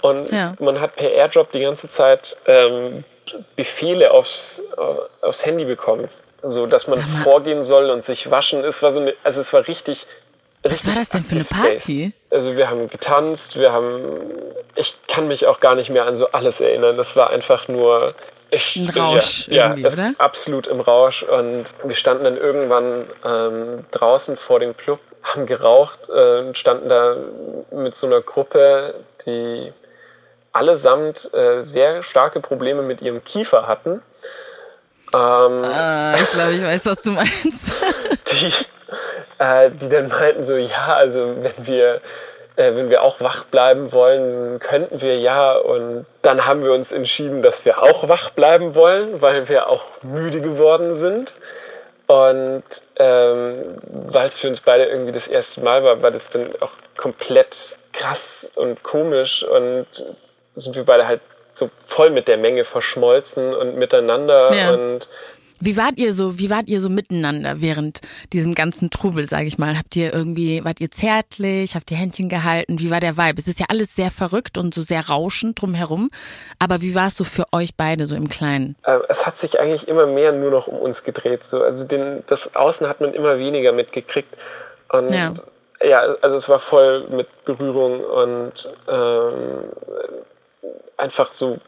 Und 0.00 0.30
Ja. 0.30 0.54
man 0.60 0.80
hat 0.80 0.96
per 0.96 1.10
Airdrop 1.10 1.50
die 1.52 1.60
ganze 1.60 1.88
Zeit 1.88 2.36
ähm, 2.46 3.04
Befehle 3.56 4.10
aufs, 4.12 4.62
aufs 5.22 5.44
Handy 5.44 5.64
bekommen. 5.64 6.08
So, 6.44 6.66
dass 6.66 6.88
man 6.88 6.98
vorgehen 6.98 7.62
soll 7.62 7.90
und 7.90 8.04
sich 8.04 8.30
waschen. 8.30 8.64
Es 8.64 8.82
war 8.82 8.90
so 8.90 9.00
eine, 9.00 9.14
also 9.22 9.40
es 9.40 9.52
war 9.52 9.66
richtig. 9.68 10.06
Was 10.64 10.86
war 10.86 10.94
das 10.94 11.08
denn 11.08 11.24
für 11.24 11.34
eine. 11.34 11.44
Party? 11.44 12.12
Also 12.30 12.56
wir 12.56 12.70
haben 12.70 12.88
getanzt, 12.88 13.56
wir 13.56 13.72
haben, 13.72 14.20
ich 14.76 14.96
kann 15.08 15.28
mich 15.28 15.46
auch 15.46 15.60
gar 15.60 15.74
nicht 15.74 15.90
mehr 15.90 16.06
an 16.06 16.16
so 16.16 16.28
alles 16.28 16.60
erinnern. 16.60 16.96
Das 16.96 17.16
war 17.16 17.30
einfach 17.30 17.68
nur 17.68 18.14
ich, 18.50 18.76
Ein 18.76 18.90
Rausch 18.90 19.48
ja, 19.48 19.68
irgendwie, 19.68 19.82
ja, 19.82 19.92
oder? 19.92 20.14
absolut 20.18 20.66
im 20.66 20.80
Rausch. 20.80 21.22
Und 21.22 21.64
wir 21.84 21.96
standen 21.96 22.24
dann 22.24 22.36
irgendwann 22.36 23.06
ähm, 23.24 23.86
draußen 23.90 24.36
vor 24.36 24.60
dem 24.60 24.76
Club, 24.76 25.00
haben 25.22 25.46
geraucht 25.46 26.10
äh, 26.14 26.40
und 26.40 26.58
standen 26.58 26.88
da 26.90 27.16
mit 27.70 27.96
so 27.96 28.06
einer 28.06 28.20
Gruppe, 28.20 28.94
die 29.24 29.72
allesamt 30.52 31.32
äh, 31.32 31.62
sehr 31.62 32.02
starke 32.02 32.40
Probleme 32.40 32.82
mit 32.82 33.00
ihrem 33.00 33.24
Kiefer 33.24 33.66
hatten. 33.66 34.02
Ähm, 35.14 35.62
Äh, 35.64 36.20
ich 36.20 36.30
glaube, 36.30 36.52
ich 36.52 36.62
weiß, 36.62 36.86
was 36.86 37.02
du 37.02 37.12
meinst. 37.12 37.42
die, 38.32 38.52
äh, 39.38 39.70
die 39.70 39.88
dann 39.88 40.08
meinten 40.08 40.44
so, 40.44 40.56
ja, 40.56 40.94
also 40.94 41.34
wenn 41.42 41.66
wir 41.66 42.00
äh, 42.56 42.74
wenn 42.74 42.90
wir 42.90 43.02
auch 43.02 43.20
wach 43.20 43.44
bleiben 43.44 43.92
wollen, 43.92 44.58
könnten 44.58 45.00
wir 45.00 45.18
ja. 45.18 45.54
Und 45.56 46.06
dann 46.22 46.46
haben 46.46 46.62
wir 46.62 46.72
uns 46.72 46.92
entschieden, 46.92 47.42
dass 47.42 47.64
wir 47.64 47.82
auch 47.82 48.08
wach 48.08 48.30
bleiben 48.30 48.74
wollen, 48.74 49.22
weil 49.22 49.48
wir 49.48 49.68
auch 49.68 49.84
müde 50.02 50.40
geworden 50.40 50.94
sind. 50.94 51.32
Und 52.06 52.64
ähm, 52.96 53.78
weil 53.90 54.26
es 54.26 54.36
für 54.36 54.48
uns 54.48 54.60
beide 54.60 54.84
irgendwie 54.84 55.12
das 55.12 55.28
erste 55.28 55.62
Mal 55.62 55.82
war, 55.82 56.02
war 56.02 56.10
das 56.10 56.28
dann 56.28 56.50
auch 56.60 56.72
komplett 56.96 57.76
krass 57.92 58.50
und 58.54 58.82
komisch 58.82 59.42
und 59.44 59.86
sind 60.54 60.76
wir 60.76 60.84
beide 60.84 61.06
halt 61.06 61.20
so 61.54 61.70
voll 61.86 62.10
mit 62.10 62.28
der 62.28 62.36
Menge 62.36 62.64
verschmolzen 62.64 63.54
und 63.54 63.76
miteinander 63.76 64.52
Ja. 64.52 64.72
und 64.72 65.08
Wie 65.64 65.76
wart 65.76 65.98
ihr 65.98 66.12
so, 66.12 66.40
wie 66.40 66.50
wart 66.50 66.68
ihr 66.68 66.80
so 66.80 66.88
miteinander 66.88 67.60
während 67.60 68.00
diesem 68.32 68.54
ganzen 68.54 68.90
Trubel, 68.90 69.28
sage 69.28 69.46
ich 69.46 69.58
mal? 69.58 69.78
Habt 69.78 69.94
ihr 69.94 70.12
irgendwie, 70.12 70.64
wart 70.64 70.80
ihr 70.80 70.90
zärtlich, 70.90 71.76
habt 71.76 71.88
ihr 71.92 71.96
Händchen 71.96 72.28
gehalten? 72.28 72.80
Wie 72.80 72.90
war 72.90 72.98
der 72.98 73.16
Vibe? 73.16 73.40
Es 73.40 73.46
ist 73.46 73.60
ja 73.60 73.66
alles 73.68 73.94
sehr 73.94 74.10
verrückt 74.10 74.58
und 74.58 74.74
so 74.74 74.82
sehr 74.82 75.08
rauschend 75.08 75.62
drumherum. 75.62 76.10
Aber 76.58 76.82
wie 76.82 76.96
war 76.96 77.06
es 77.06 77.16
so 77.16 77.22
für 77.22 77.44
euch 77.52 77.76
beide 77.76 78.06
so 78.06 78.16
im 78.16 78.28
Kleinen? 78.28 78.74
äh, 78.84 78.98
es 79.08 79.24
hat 79.24 79.36
sich 79.36 79.60
eigentlich 79.60 79.86
immer 79.86 80.06
mehr 80.06 80.32
nur 80.32 80.50
noch 80.50 80.66
um 80.66 80.78
uns 80.78 81.04
gedreht. 81.04 81.44
So. 81.44 81.62
Also 81.62 81.84
den, 81.84 82.24
das 82.26 82.56
Außen 82.56 82.88
hat 82.88 83.00
man 83.00 83.14
immer 83.14 83.38
weniger 83.38 83.70
mitgekriegt. 83.70 84.34
Und 84.88 85.10
Ja. 85.10 85.34
ja, 85.80 86.00
also 86.22 86.36
es 86.36 86.48
war 86.48 86.58
voll 86.58 87.06
mit 87.08 87.28
Berührung 87.44 88.00
und 88.00 88.68
ähm, 88.88 89.64
einfach 90.96 91.32
so 91.32 91.58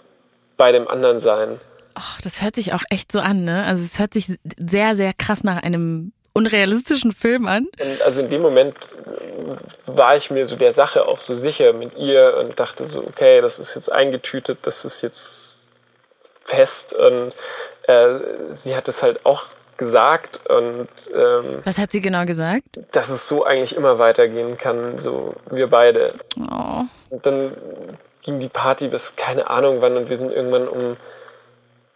bei 0.56 0.72
dem 0.72 0.88
anderen 0.88 1.20
sein. 1.20 1.60
Och, 1.96 2.20
das 2.22 2.42
hört 2.42 2.56
sich 2.56 2.72
auch 2.72 2.82
echt 2.90 3.12
so 3.12 3.20
an, 3.20 3.44
ne? 3.44 3.64
Also 3.64 3.84
es 3.84 3.98
hört 3.98 4.14
sich 4.14 4.38
sehr, 4.56 4.96
sehr 4.96 5.12
krass 5.12 5.44
nach 5.44 5.62
einem 5.62 6.12
unrealistischen 6.32 7.12
Film 7.12 7.46
an. 7.46 7.68
Also 8.04 8.20
in 8.20 8.30
dem 8.30 8.42
Moment 8.42 8.74
war 9.86 10.16
ich 10.16 10.30
mir 10.30 10.46
so 10.46 10.56
der 10.56 10.74
Sache 10.74 11.06
auch 11.06 11.20
so 11.20 11.36
sicher 11.36 11.72
mit 11.72 11.96
ihr 11.96 12.36
und 12.38 12.58
dachte 12.58 12.86
so, 12.86 13.06
okay, 13.06 13.40
das 13.40 13.58
ist 13.58 13.74
jetzt 13.74 13.90
eingetütet, 13.90 14.58
das 14.62 14.84
ist 14.84 15.00
jetzt 15.02 15.58
fest 16.42 16.92
und 16.92 17.32
äh, 17.86 18.18
sie 18.50 18.76
hat 18.76 18.88
es 18.88 19.02
halt 19.02 19.24
auch 19.24 19.46
gesagt 19.76 20.40
und 20.48 20.88
ähm, 21.14 21.60
Was 21.64 21.78
hat 21.78 21.92
sie 21.92 22.00
genau 22.00 22.26
gesagt? 22.26 22.78
dass 22.92 23.08
es 23.08 23.26
so 23.26 23.44
eigentlich 23.44 23.74
immer 23.74 23.98
weitergehen 23.98 24.56
kann, 24.58 24.98
so 24.98 25.34
wir 25.50 25.68
beide. 25.68 26.14
Oh. 26.38 26.82
Und 27.10 27.26
dann 27.26 27.56
ging 28.22 28.40
die 28.40 28.48
Party 28.48 28.88
bis 28.88 29.14
keine 29.16 29.50
Ahnung 29.50 29.80
wann 29.80 29.96
und 29.96 30.10
wir 30.10 30.16
sind 30.16 30.32
irgendwann 30.32 30.68
um, 30.68 30.96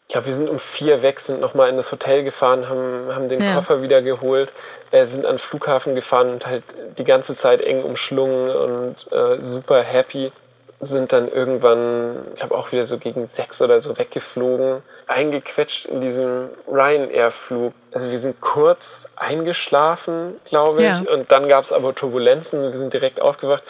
ich 0.09 0.13
glaube, 0.15 0.27
wir 0.29 0.35
sind 0.35 0.49
um 0.49 0.59
vier 0.59 1.03
weg, 1.03 1.21
sind 1.21 1.39
nochmal 1.39 1.69
in 1.69 1.77
das 1.77 1.93
Hotel 1.93 2.25
gefahren, 2.25 2.67
haben, 2.67 3.15
haben 3.15 3.29
den 3.29 3.43
Ja. 3.43 3.53
Koffer 3.57 3.83
wieder 3.83 4.01
geholt, 4.01 4.51
äh, 4.91 5.05
sind 5.05 5.27
an 5.27 5.35
den 5.35 5.39
Flughafen 5.39 5.95
gefahren 5.95 6.31
und 6.31 6.47
halt 6.47 6.65
die 6.97 7.05
ganze 7.05 7.37
Zeit 7.37 7.61
eng 7.61 7.83
umschlungen 7.85 8.49
und 8.51 9.13
äh, 9.13 9.43
super 9.43 9.83
happy. 9.83 10.33
Sind 10.81 11.13
dann 11.13 11.31
irgendwann, 11.31 12.25
ich 12.33 12.41
glaube 12.41 12.55
auch 12.55 12.73
wieder 12.73 12.87
so 12.87 12.97
gegen 12.97 13.27
sechs 13.27 13.61
oder 13.61 13.81
so 13.81 13.99
weggeflogen, 13.99 14.83
eingequetscht 15.09 15.85
in 15.85 16.01
diesem 16.01 16.49
Ryanair-Flug. 16.67 17.75
Also 17.93 18.11
wir 18.11 18.19
sind 18.19 18.41
kurz 18.41 19.11
eingeschlafen, 19.17 20.41
glaube 20.47 20.85
ich, 20.85 21.01
Ja. 21.03 21.13
und 21.13 21.31
dann 21.31 21.49
gab 21.51 21.65
es 21.65 21.73
aber 21.73 21.95
Turbulenzen, 21.95 22.63
wir 22.63 22.79
sind 22.79 22.95
direkt 22.95 23.21
aufgewacht. 23.21 23.63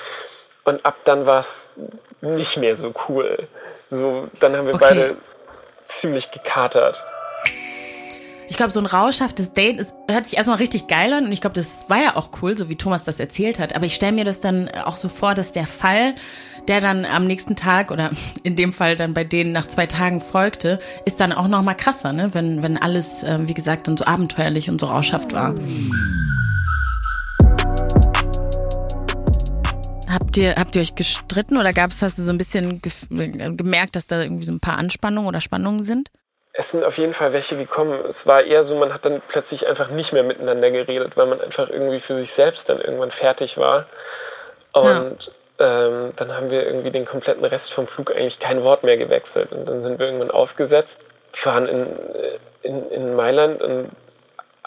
Und 0.62 0.84
ab 0.86 0.94
dann 1.04 1.26
war 1.26 1.40
es 1.40 1.68
nicht 2.20 2.58
mehr 2.58 2.76
so 2.76 2.92
cool. 3.08 3.38
So, 3.90 4.28
dann 4.38 4.54
haben 4.56 4.66
wir 4.68 4.74
Okay. 4.74 4.84
beide 4.88 5.16
ziemlich 5.88 6.30
gekatert. 6.30 7.04
Ich 8.50 8.56
glaube, 8.56 8.72
so 8.72 8.80
ein 8.80 8.86
rauschhaftes 8.86 9.52
Date 9.52 9.78
ist, 9.78 9.94
hört 10.10 10.26
sich 10.26 10.38
erstmal 10.38 10.56
richtig 10.56 10.86
geil 10.88 11.12
an 11.12 11.26
und 11.26 11.32
ich 11.32 11.42
glaube, 11.42 11.54
das 11.54 11.88
war 11.88 11.98
ja 11.98 12.16
auch 12.16 12.30
cool, 12.40 12.56
so 12.56 12.70
wie 12.70 12.76
Thomas 12.76 13.04
das 13.04 13.20
erzählt 13.20 13.58
hat. 13.58 13.76
Aber 13.76 13.84
ich 13.84 13.94
stelle 13.94 14.12
mir 14.12 14.24
das 14.24 14.40
dann 14.40 14.70
auch 14.84 14.96
so 14.96 15.10
vor, 15.10 15.34
dass 15.34 15.52
der 15.52 15.66
Fall, 15.66 16.14
der 16.66 16.80
dann 16.80 17.04
am 17.04 17.26
nächsten 17.26 17.56
Tag 17.56 17.90
oder 17.90 18.10
in 18.42 18.56
dem 18.56 18.72
Fall 18.72 18.96
dann 18.96 19.12
bei 19.12 19.24
denen 19.24 19.52
nach 19.52 19.66
zwei 19.66 19.86
Tagen 19.86 20.22
folgte, 20.22 20.78
ist 21.04 21.20
dann 21.20 21.32
auch 21.32 21.46
noch 21.46 21.62
mal 21.62 21.74
krasser, 21.74 22.14
ne? 22.14 22.30
Wenn 22.32 22.62
wenn 22.62 22.78
alles, 22.78 23.22
ähm, 23.22 23.48
wie 23.48 23.54
gesagt, 23.54 23.86
dann 23.86 23.98
so 23.98 24.06
abenteuerlich 24.06 24.70
und 24.70 24.80
so 24.80 24.86
rauschhaft 24.86 25.34
war. 25.34 25.54
Ihr, 30.38 30.54
habt 30.54 30.74
ihr 30.76 30.82
euch 30.82 30.94
gestritten 30.94 31.58
oder 31.58 31.72
gab 31.72 31.90
es, 31.90 32.00
hast 32.00 32.18
du 32.18 32.22
so 32.22 32.32
ein 32.32 32.38
bisschen 32.38 32.80
gemerkt, 32.80 33.96
dass 33.96 34.06
da 34.06 34.22
irgendwie 34.22 34.44
so 34.44 34.52
ein 34.52 34.60
paar 34.60 34.78
Anspannungen 34.78 35.28
oder 35.28 35.40
Spannungen 35.40 35.84
sind? 35.84 36.10
Es 36.52 36.70
sind 36.70 36.84
auf 36.84 36.98
jeden 36.98 37.14
Fall 37.14 37.32
welche 37.32 37.56
gekommen. 37.56 38.04
Es 38.08 38.26
war 38.26 38.42
eher 38.42 38.64
so, 38.64 38.76
man 38.76 38.92
hat 38.92 39.04
dann 39.04 39.22
plötzlich 39.28 39.66
einfach 39.66 39.90
nicht 39.90 40.12
mehr 40.12 40.24
miteinander 40.24 40.70
geredet, 40.70 41.16
weil 41.16 41.26
man 41.26 41.40
einfach 41.40 41.68
irgendwie 41.68 42.00
für 42.00 42.16
sich 42.16 42.32
selbst 42.32 42.68
dann 42.68 42.80
irgendwann 42.80 43.10
fertig 43.10 43.58
war. 43.58 43.86
Und 44.72 45.30
ähm, 45.58 46.12
dann 46.16 46.32
haben 46.32 46.50
wir 46.50 46.66
irgendwie 46.66 46.90
den 46.90 47.04
kompletten 47.04 47.44
Rest 47.44 47.72
vom 47.72 47.86
Flug 47.86 48.10
eigentlich 48.10 48.38
kein 48.38 48.62
Wort 48.62 48.84
mehr 48.84 48.96
gewechselt. 48.96 49.52
Und 49.52 49.66
dann 49.66 49.82
sind 49.82 49.98
wir 49.98 50.06
irgendwann 50.06 50.30
aufgesetzt, 50.30 50.98
waren 51.44 51.66
in, 51.66 51.86
in, 52.62 52.90
in 52.90 53.14
Mailand 53.14 53.62
und 53.62 53.90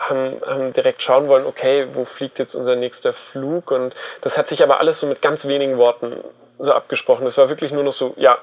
haben, 0.09 0.41
haben 0.45 0.73
direkt 0.73 1.01
schauen 1.03 1.27
wollen, 1.27 1.45
okay, 1.45 1.87
wo 1.93 2.05
fliegt 2.05 2.39
jetzt 2.39 2.55
unser 2.55 2.75
nächster 2.75 3.13
Flug? 3.13 3.71
Und 3.71 3.93
das 4.21 4.37
hat 4.37 4.47
sich 4.47 4.63
aber 4.63 4.79
alles 4.79 4.99
so 4.99 5.07
mit 5.07 5.21
ganz 5.21 5.45
wenigen 5.47 5.77
Worten 5.77 6.17
so 6.59 6.73
abgesprochen. 6.73 7.25
Es 7.25 7.37
war 7.37 7.49
wirklich 7.49 7.71
nur 7.71 7.83
noch 7.83 7.93
so, 7.93 8.13
ja, 8.17 8.37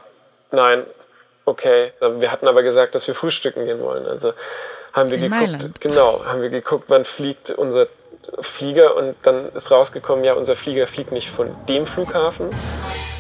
nein, 0.51 0.85
okay. 1.45 1.93
Wir 2.01 2.31
hatten 2.33 2.49
aber 2.49 2.63
gesagt, 2.63 2.95
dass 2.95 3.07
wir 3.07 3.15
frühstücken 3.15 3.65
gehen 3.67 3.81
wollen. 3.83 4.07
Also 4.07 4.33
haben 4.93 5.11
wir 5.11 5.19
In 5.19 5.25
geguckt, 5.25 5.41
Mailand. 5.53 5.81
genau, 5.81 6.25
haben 6.25 6.43
wir 6.43 6.51
geguckt, 6.51 6.85
wann 6.89 7.05
fliegt 7.05 7.51
unser 7.51 7.87
Flieger 8.41 8.97
und 8.97 9.15
dann 9.23 9.53
ist 9.55 9.71
rausgekommen, 9.71 10.25
ja, 10.25 10.35
unser 10.35 10.57
Flieger 10.57 10.87
fliegt 10.87 11.13
nicht 11.13 11.29
von 11.31 11.55
dem 11.69 11.87
Flughafen, 11.87 12.51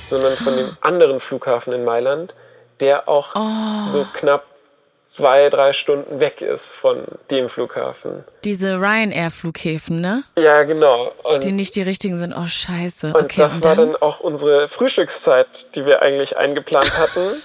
sondern 0.08 0.32
von 0.34 0.56
dem 0.56 0.68
anderen 0.80 1.20
Flughafen 1.20 1.72
in 1.72 1.84
Mailand, 1.84 2.34
der 2.80 3.08
auch 3.08 3.34
Oh. 3.36 3.90
so 3.90 4.06
knapp 4.14 4.44
zwei, 5.12 5.48
drei 5.50 5.72
Stunden 5.72 6.20
weg 6.20 6.40
ist 6.40 6.70
von 6.70 7.04
dem 7.30 7.48
Flughafen. 7.48 8.24
Diese 8.44 8.76
Ryanair-Flughäfen, 8.80 10.00
ne? 10.00 10.22
Ja, 10.36 10.62
genau. 10.64 11.12
Und, 11.22 11.44
Die 11.44 11.52
nicht 11.52 11.74
die 11.76 11.82
richtigen 11.82 12.18
sind. 12.18 12.34
Oh, 12.36 12.46
scheiße. 12.46 13.08
und 13.08 13.22
Okay, 13.24 13.40
das 13.40 13.54
und 13.56 13.64
war 13.64 13.74
dann? 13.76 13.92
dann 13.92 14.02
auch 14.02 14.20
unsere 14.20 14.68
Frühstückszeit, 14.68 15.74
die 15.74 15.84
wir 15.86 16.02
eigentlich 16.02 16.36
eingeplant 16.36 16.90
hatten. 16.98 17.42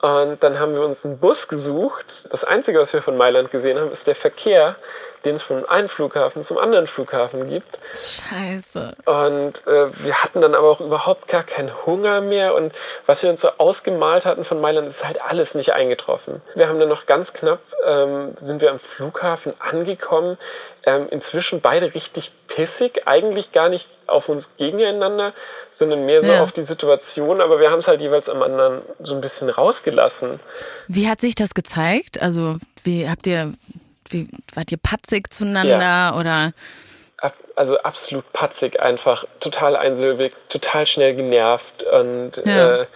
Und 0.00 0.42
dann 0.42 0.58
haben 0.58 0.74
wir 0.74 0.82
uns 0.82 1.04
einen 1.04 1.18
Bus 1.18 1.48
gesucht. 1.48 2.26
Das 2.30 2.44
Einzige, 2.44 2.78
was 2.78 2.92
wir 2.92 3.00
von 3.02 3.16
Mailand 3.16 3.50
gesehen 3.50 3.78
haben, 3.78 3.90
ist 3.90 4.06
der 4.06 4.14
Verkehr, 4.16 4.76
den 5.24 5.36
es 5.36 5.42
von 5.42 5.64
einem 5.66 5.88
Flughafen 5.88 6.42
zum 6.44 6.58
anderen 6.58 6.86
Flughafen 6.86 7.48
gibt. 7.48 7.78
Scheiße. 7.92 8.96
Und 9.06 9.66
äh, 9.66 9.86
wir 10.04 10.22
hatten 10.22 10.40
dann 10.40 10.54
aber 10.54 10.68
auch 10.70 10.80
überhaupt 10.80 11.28
gar 11.28 11.42
keinen 11.42 11.70
Hunger 11.86 12.20
mehr. 12.20 12.54
Und 12.54 12.72
was 13.06 13.22
wir 13.22 13.30
uns 13.30 13.40
so 13.40 13.48
ausgemalt 13.58 14.24
hatten 14.24 14.44
von 14.44 14.60
Mailand, 14.60 14.88
ist 14.88 15.04
halt 15.04 15.20
alles 15.22 15.54
nicht 15.54 15.72
eingetroffen. 15.72 16.42
Wir 16.54 16.68
haben 16.68 16.78
dann 16.78 16.88
noch 16.88 17.06
ganz 17.06 17.32
knapp, 17.32 17.60
ähm, 17.86 18.34
sind 18.38 18.60
wir 18.60 18.70
am 18.70 18.78
Flughafen 18.78 19.54
angekommen. 19.60 20.38
Ähm, 20.86 21.06
inzwischen 21.10 21.62
beide 21.62 21.94
richtig 21.94 22.30
pissig, 22.46 23.02
eigentlich 23.06 23.52
gar 23.52 23.70
nicht 23.70 23.88
auf 24.06 24.28
uns 24.28 24.50
gegeneinander, 24.58 25.32
sondern 25.70 26.04
mehr 26.04 26.22
so 26.22 26.30
Ja. 26.30 26.42
auf 26.42 26.52
die 26.52 26.64
Situation. 26.64 27.40
Aber 27.40 27.58
wir 27.58 27.70
haben 27.70 27.78
es 27.78 27.88
halt 27.88 28.02
jeweils 28.02 28.28
am 28.28 28.42
anderen 28.42 28.82
so 29.00 29.14
ein 29.14 29.22
bisschen 29.22 29.48
rausgelassen. 29.48 30.40
Wie 30.86 31.08
hat 31.08 31.22
sich 31.22 31.34
das 31.34 31.54
gezeigt? 31.54 32.20
Also, 32.20 32.56
wie 32.82 33.08
habt 33.08 33.26
ihr, 33.26 33.54
wie, 34.10 34.28
wart 34.54 34.70
ihr 34.72 34.78
patzig 34.78 35.32
zueinander 35.32 36.16
oder? 36.18 36.52
Ab, 37.18 37.34
also 37.56 37.78
absolut 37.80 38.30
patzig 38.32 38.80
einfach, 38.80 39.24
total 39.40 39.76
einsilbig, 39.76 40.34
total 40.48 40.86
schnell 40.86 41.14
genervt 41.14 41.82
und 41.84 42.32
Ja. 42.44 42.82
äh, 42.82 42.86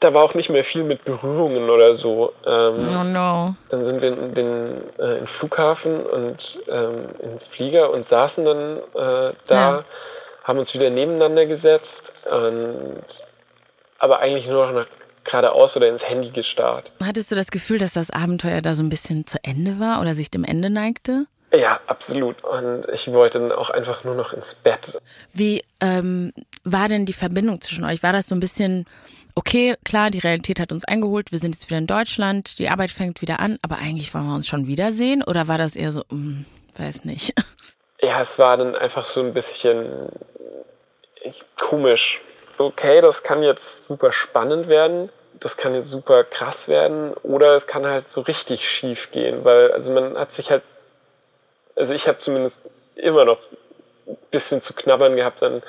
da 0.00 0.14
war 0.14 0.22
auch 0.24 0.32
nicht 0.34 0.48
mehr 0.48 0.64
viel 0.64 0.82
mit 0.82 1.04
Berührungen 1.04 1.68
oder 1.68 1.94
so. 1.94 2.32
Ähm, 2.46 2.76
Oh 2.98 3.04
no. 3.04 3.54
Dann 3.68 3.84
sind 3.84 4.00
wir 4.00 4.08
in 4.12 4.34
den, 4.34 4.98
äh, 4.98 5.18
in 5.18 5.26
Flughafen 5.26 6.04
und 6.06 6.58
ähm, 6.68 7.10
in 7.20 7.30
den 7.32 7.40
Flieger 7.40 7.90
und 7.90 8.04
saßen 8.06 8.44
dann 8.44 8.78
äh, 8.94 9.34
da, 9.46 9.70
Ja. 9.78 9.84
haben 10.44 10.58
uns 10.58 10.72
wieder 10.74 10.88
nebeneinander 10.90 11.44
gesetzt 11.46 12.12
und 12.30 13.02
aber 13.98 14.20
eigentlich 14.20 14.48
nur 14.48 14.66
noch 14.66 14.72
nach 14.72 14.86
geradeaus 15.24 15.76
oder 15.76 15.88
ins 15.88 16.08
Handy 16.08 16.30
gestarrt. 16.30 16.90
Hattest 17.02 17.30
du 17.30 17.36
das 17.36 17.50
Gefühl, 17.50 17.78
dass 17.78 17.92
das 17.92 18.10
Abenteuer 18.10 18.62
da 18.62 18.74
so 18.74 18.82
ein 18.82 18.88
bisschen 18.88 19.26
zu 19.26 19.38
Ende 19.42 19.78
war 19.78 20.00
oder 20.00 20.14
sich 20.14 20.30
dem 20.30 20.44
Ende 20.44 20.70
neigte? 20.70 21.26
Ja, 21.52 21.80
absolut. 21.86 22.44
Und 22.44 22.86
ich 22.92 23.08
wollte 23.08 23.40
dann 23.40 23.52
auch 23.52 23.70
einfach 23.70 24.04
nur 24.04 24.14
noch 24.14 24.32
ins 24.32 24.54
Bett. 24.54 25.00
Wie 25.32 25.62
ähm, 25.80 26.32
war 26.62 26.88
denn 26.88 27.06
die 27.06 27.12
Verbindung 27.12 27.60
zwischen 27.60 27.84
euch? 27.84 28.02
War 28.02 28.12
das 28.12 28.28
so 28.28 28.36
ein 28.36 28.40
bisschen, 28.40 28.86
okay, 29.34 29.74
klar, 29.84 30.10
die 30.10 30.20
Realität 30.20 30.60
hat 30.60 30.70
uns 30.70 30.84
eingeholt, 30.84 31.32
wir 31.32 31.40
sind 31.40 31.54
jetzt 31.54 31.68
wieder 31.68 31.78
in 31.78 31.88
Deutschland, 31.88 32.58
die 32.58 32.68
Arbeit 32.68 32.92
fängt 32.92 33.20
wieder 33.20 33.40
an, 33.40 33.58
aber 33.62 33.78
eigentlich 33.78 34.14
wollen 34.14 34.26
wir 34.26 34.34
uns 34.34 34.46
schon 34.46 34.68
wiedersehen? 34.68 35.24
Oder 35.24 35.48
war 35.48 35.58
das 35.58 35.74
eher 35.74 35.90
so, 35.90 36.02
hm, 36.10 36.44
weiß 36.76 37.04
nicht. 37.04 37.34
Ja, 38.02 38.22
es 38.22 38.38
war 38.38 38.56
dann 38.56 38.74
einfach 38.74 39.04
so 39.04 39.20
ein 39.20 39.34
bisschen 39.34 40.08
komisch. 41.58 42.20
Okay, 42.60 43.00
das 43.00 43.22
kann 43.22 43.42
jetzt 43.42 43.86
super 43.86 44.12
spannend 44.12 44.68
werden, 44.68 45.08
das 45.32 45.56
kann 45.56 45.74
jetzt 45.74 45.88
super 45.88 46.24
krass 46.24 46.68
werden 46.68 47.14
oder 47.22 47.54
es 47.54 47.66
kann 47.66 47.86
halt 47.86 48.10
so 48.10 48.20
richtig 48.20 48.68
schief 48.68 49.10
gehen, 49.12 49.46
weil 49.46 49.72
also 49.72 49.90
man 49.90 50.18
hat 50.18 50.30
sich 50.32 50.50
halt, 50.50 50.62
also 51.74 51.94
ich 51.94 52.06
habe 52.06 52.18
zumindest 52.18 52.60
immer 52.96 53.24
noch 53.24 53.38
ein 54.06 54.18
bisschen 54.30 54.60
zu 54.60 54.74
knabbern 54.74 55.16
gehabt 55.16 55.42
an, 55.42 55.62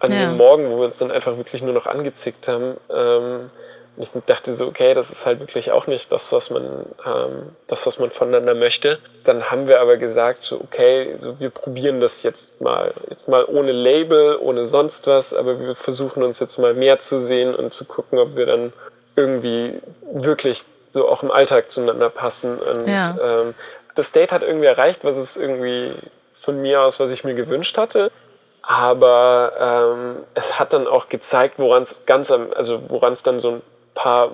an 0.00 0.10
Ja. 0.10 0.18
dem 0.26 0.36
Morgen, 0.36 0.68
wo 0.68 0.78
wir 0.78 0.86
uns 0.86 0.98
dann 0.98 1.12
einfach 1.12 1.36
wirklich 1.36 1.62
nur 1.62 1.72
noch 1.74 1.86
angezickt 1.86 2.48
haben. 2.48 2.76
Ähm, 2.90 3.50
ich 3.98 4.10
dachte 4.26 4.54
so, 4.54 4.66
okay, 4.66 4.94
das 4.94 5.10
ist 5.10 5.24
halt 5.24 5.40
wirklich 5.40 5.72
auch 5.72 5.86
nicht 5.86 6.12
das, 6.12 6.30
was 6.32 6.50
man, 6.50 6.86
ähm, 7.06 7.56
das, 7.66 7.86
was 7.86 7.98
man 7.98 8.10
voneinander 8.10 8.54
möchte. 8.54 8.98
Dann 9.24 9.50
haben 9.50 9.68
wir 9.68 9.80
aber 9.80 9.96
gesagt, 9.96 10.42
so, 10.42 10.60
okay, 10.60 11.16
so, 11.18 11.40
wir 11.40 11.50
probieren 11.50 12.00
das 12.00 12.22
jetzt 12.22 12.60
mal. 12.60 12.92
Jetzt 13.08 13.28
mal 13.28 13.44
ohne 13.44 13.72
Label, 13.72 14.36
ohne 14.36 14.66
sonst 14.66 15.06
was, 15.06 15.32
aber 15.32 15.58
wir 15.58 15.74
versuchen 15.74 16.22
uns 16.22 16.40
jetzt 16.40 16.58
mal 16.58 16.74
mehr 16.74 16.98
zu 16.98 17.20
sehen 17.20 17.54
und 17.54 17.72
zu 17.72 17.86
gucken, 17.86 18.18
ob 18.18 18.36
wir 18.36 18.46
dann 18.46 18.72
irgendwie 19.16 19.80
wirklich 20.12 20.64
so 20.90 21.08
auch 21.08 21.22
im 21.22 21.30
Alltag 21.30 21.70
zueinander 21.70 22.10
passen. 22.10 22.58
Und, 22.58 22.86
Ja. 22.86 23.16
ähm, 23.22 23.54
das 23.94 24.12
Date 24.12 24.30
hat 24.30 24.42
irgendwie 24.42 24.66
erreicht, 24.66 25.04
was 25.04 25.16
es 25.16 25.38
irgendwie 25.38 25.94
von 26.34 26.60
mir 26.60 26.82
aus, 26.82 27.00
was 27.00 27.10
ich 27.10 27.24
mir 27.24 27.34
gewünscht 27.34 27.78
hatte. 27.78 28.12
Aber 28.60 29.52
ähm, 29.58 30.16
es 30.34 30.58
hat 30.58 30.72
dann 30.72 30.86
auch 30.86 31.08
gezeigt, 31.08 31.58
woran 31.58 31.82
es 31.82 32.04
ganz 32.04 32.30
am, 32.30 32.52
also 32.52 32.82
woran 32.88 33.12
es 33.14 33.22
dann 33.22 33.40
so 33.40 33.50
ein 33.52 33.62
paar 33.96 34.30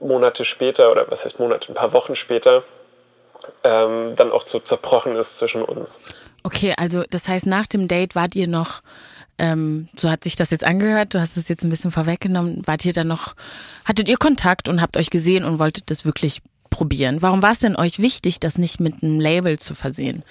Monate 0.00 0.44
später 0.44 0.90
oder 0.90 1.10
was 1.10 1.24
heißt 1.24 1.38
Monate, 1.38 1.70
ein 1.70 1.74
paar 1.74 1.92
Wochen 1.92 2.16
später 2.16 2.62
ähm, 3.64 4.14
dann 4.16 4.32
auch 4.32 4.46
so 4.46 4.58
zerbrochen 4.58 5.16
ist 5.16 5.36
zwischen 5.36 5.62
uns. 5.62 5.98
Okay, 6.42 6.74
also 6.76 7.02
das 7.10 7.28
heißt, 7.28 7.46
nach 7.46 7.66
dem 7.66 7.88
Date 7.88 8.14
wart 8.14 8.34
ihr 8.34 8.48
noch, 8.48 8.80
ähm, 9.38 9.88
so 9.96 10.10
hat 10.10 10.24
sich 10.24 10.36
das 10.36 10.50
jetzt 10.50 10.64
angehört, 10.64 11.14
du 11.14 11.20
hast 11.20 11.36
es 11.36 11.48
jetzt 11.48 11.64
ein 11.64 11.70
bisschen 11.70 11.90
vorweggenommen, 11.90 12.62
wart 12.66 12.84
ihr 12.84 12.92
dann 12.92 13.08
noch, 13.08 13.34
hattet 13.84 14.08
ihr 14.08 14.16
Kontakt 14.16 14.68
und 14.68 14.80
habt 14.80 14.96
euch 14.96 15.10
gesehen 15.10 15.44
und 15.44 15.58
wolltet 15.58 15.90
das 15.90 16.04
wirklich 16.04 16.40
probieren? 16.70 17.22
Warum 17.22 17.42
war 17.42 17.52
es 17.52 17.58
denn 17.58 17.76
euch 17.76 17.98
wichtig, 18.00 18.40
das 18.40 18.58
nicht 18.58 18.80
mit 18.80 19.02
einem 19.02 19.20
Label 19.20 19.58
zu 19.58 19.74
versehen? 19.74 20.24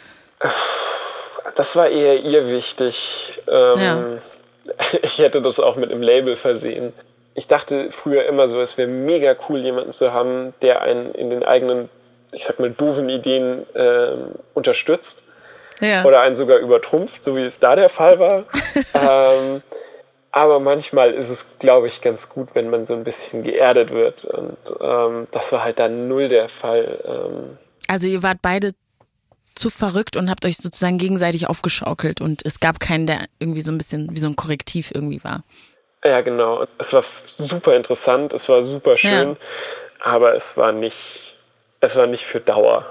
Das 1.56 1.76
war 1.76 1.88
eher 1.89 2.22
ihr 2.24 2.48
wichtig. 2.50 3.34
Ähm, 3.48 3.80
Ja. 3.80 4.06
Ich 5.04 5.20
hätte 5.20 5.44
das 5.44 5.60
auch 5.60 5.76
mit 5.76 5.91
einem 5.91 6.02
Label 6.02 6.36
versehen. 6.36 6.91
Ich 7.36 7.48
dachte 7.48 7.91
früher 7.91 8.26
immer 8.26 8.48
so, 8.48 8.60
es 8.62 8.78
wäre 8.78 8.88
mega 8.88 9.36
cool, 9.50 9.60
jemanden 9.60 9.91
zu 9.91 10.12
haben, 10.13 10.54
der 10.62 10.82
einen 10.82 11.13
in 11.13 11.30
den 11.30 11.43
eigenen, 11.43 11.89
ich 12.34 12.45
sag 12.45 12.60
mal, 12.60 12.71
doofen 12.71 13.10
Ideen 13.10 13.65
ähm, 13.76 14.30
unterstützt 14.54 15.21
Ja. 15.82 16.04
oder 16.06 16.21
einen 16.21 16.36
sogar 16.38 16.58
übertrumpft, 16.60 17.24
so 17.26 17.36
wie 17.36 17.43
es 17.43 17.60
da 17.60 17.76
der 17.76 17.89
Fall 17.89 18.19
war. 18.19 18.45
ähm, 18.93 19.62
aber 20.32 20.60
manchmal 20.60 21.12
ist 21.13 21.30
es, 21.30 21.45
glaube 21.60 21.88
ich, 21.88 22.02
ganz 22.02 22.28
gut, 22.30 22.50
wenn 22.56 22.69
man 22.69 22.86
so 22.86 22.93
ein 22.93 23.04
bisschen 23.04 23.43
geerdet 23.43 23.91
wird. 23.91 24.26
Und 24.26 24.58
ähm, 24.82 25.28
das 25.32 25.52
war 25.52 25.63
halt 25.63 25.80
dann 25.80 26.08
null 26.08 26.28
der 26.30 26.50
Fall. 26.50 27.00
Ähm, 27.06 27.58
Also 27.88 28.08
ihr 28.08 28.24
wart 28.24 28.39
beide 28.41 28.71
zu 29.56 29.69
verrückt 29.69 30.17
und 30.17 30.30
habt 30.30 30.45
euch 30.45 30.58
sozusagen 30.58 30.98
gegenseitig 30.98 31.48
aufgeschaukelt 31.48 32.19
und 32.19 32.45
es 32.45 32.60
gab 32.60 32.82
keinen, 32.82 33.08
der 33.08 33.19
irgendwie 33.39 33.62
so 33.62 33.71
ein 33.71 33.78
bisschen 33.78 34.10
wie 34.12 34.19
so 34.19 34.28
ein 34.28 34.36
Korrektiv 34.36 34.91
irgendwie 34.93 35.24
war. 35.24 35.43
Ja, 36.06 36.22
genau. 36.22 36.65
Es 36.78 36.94
war 36.94 37.04
super 37.26 37.76
interessant, 37.76 38.34
es 38.34 38.48
war 38.48 38.63
super 38.63 38.98
schön, 38.98 39.38
aber 40.00 40.36
es 40.36 40.56
war 40.58 40.72
nicht, 40.72 41.36
es 41.82 41.96
war 41.96 42.08
nicht 42.08 42.26
für 42.26 42.39
Dauer. 42.39 42.86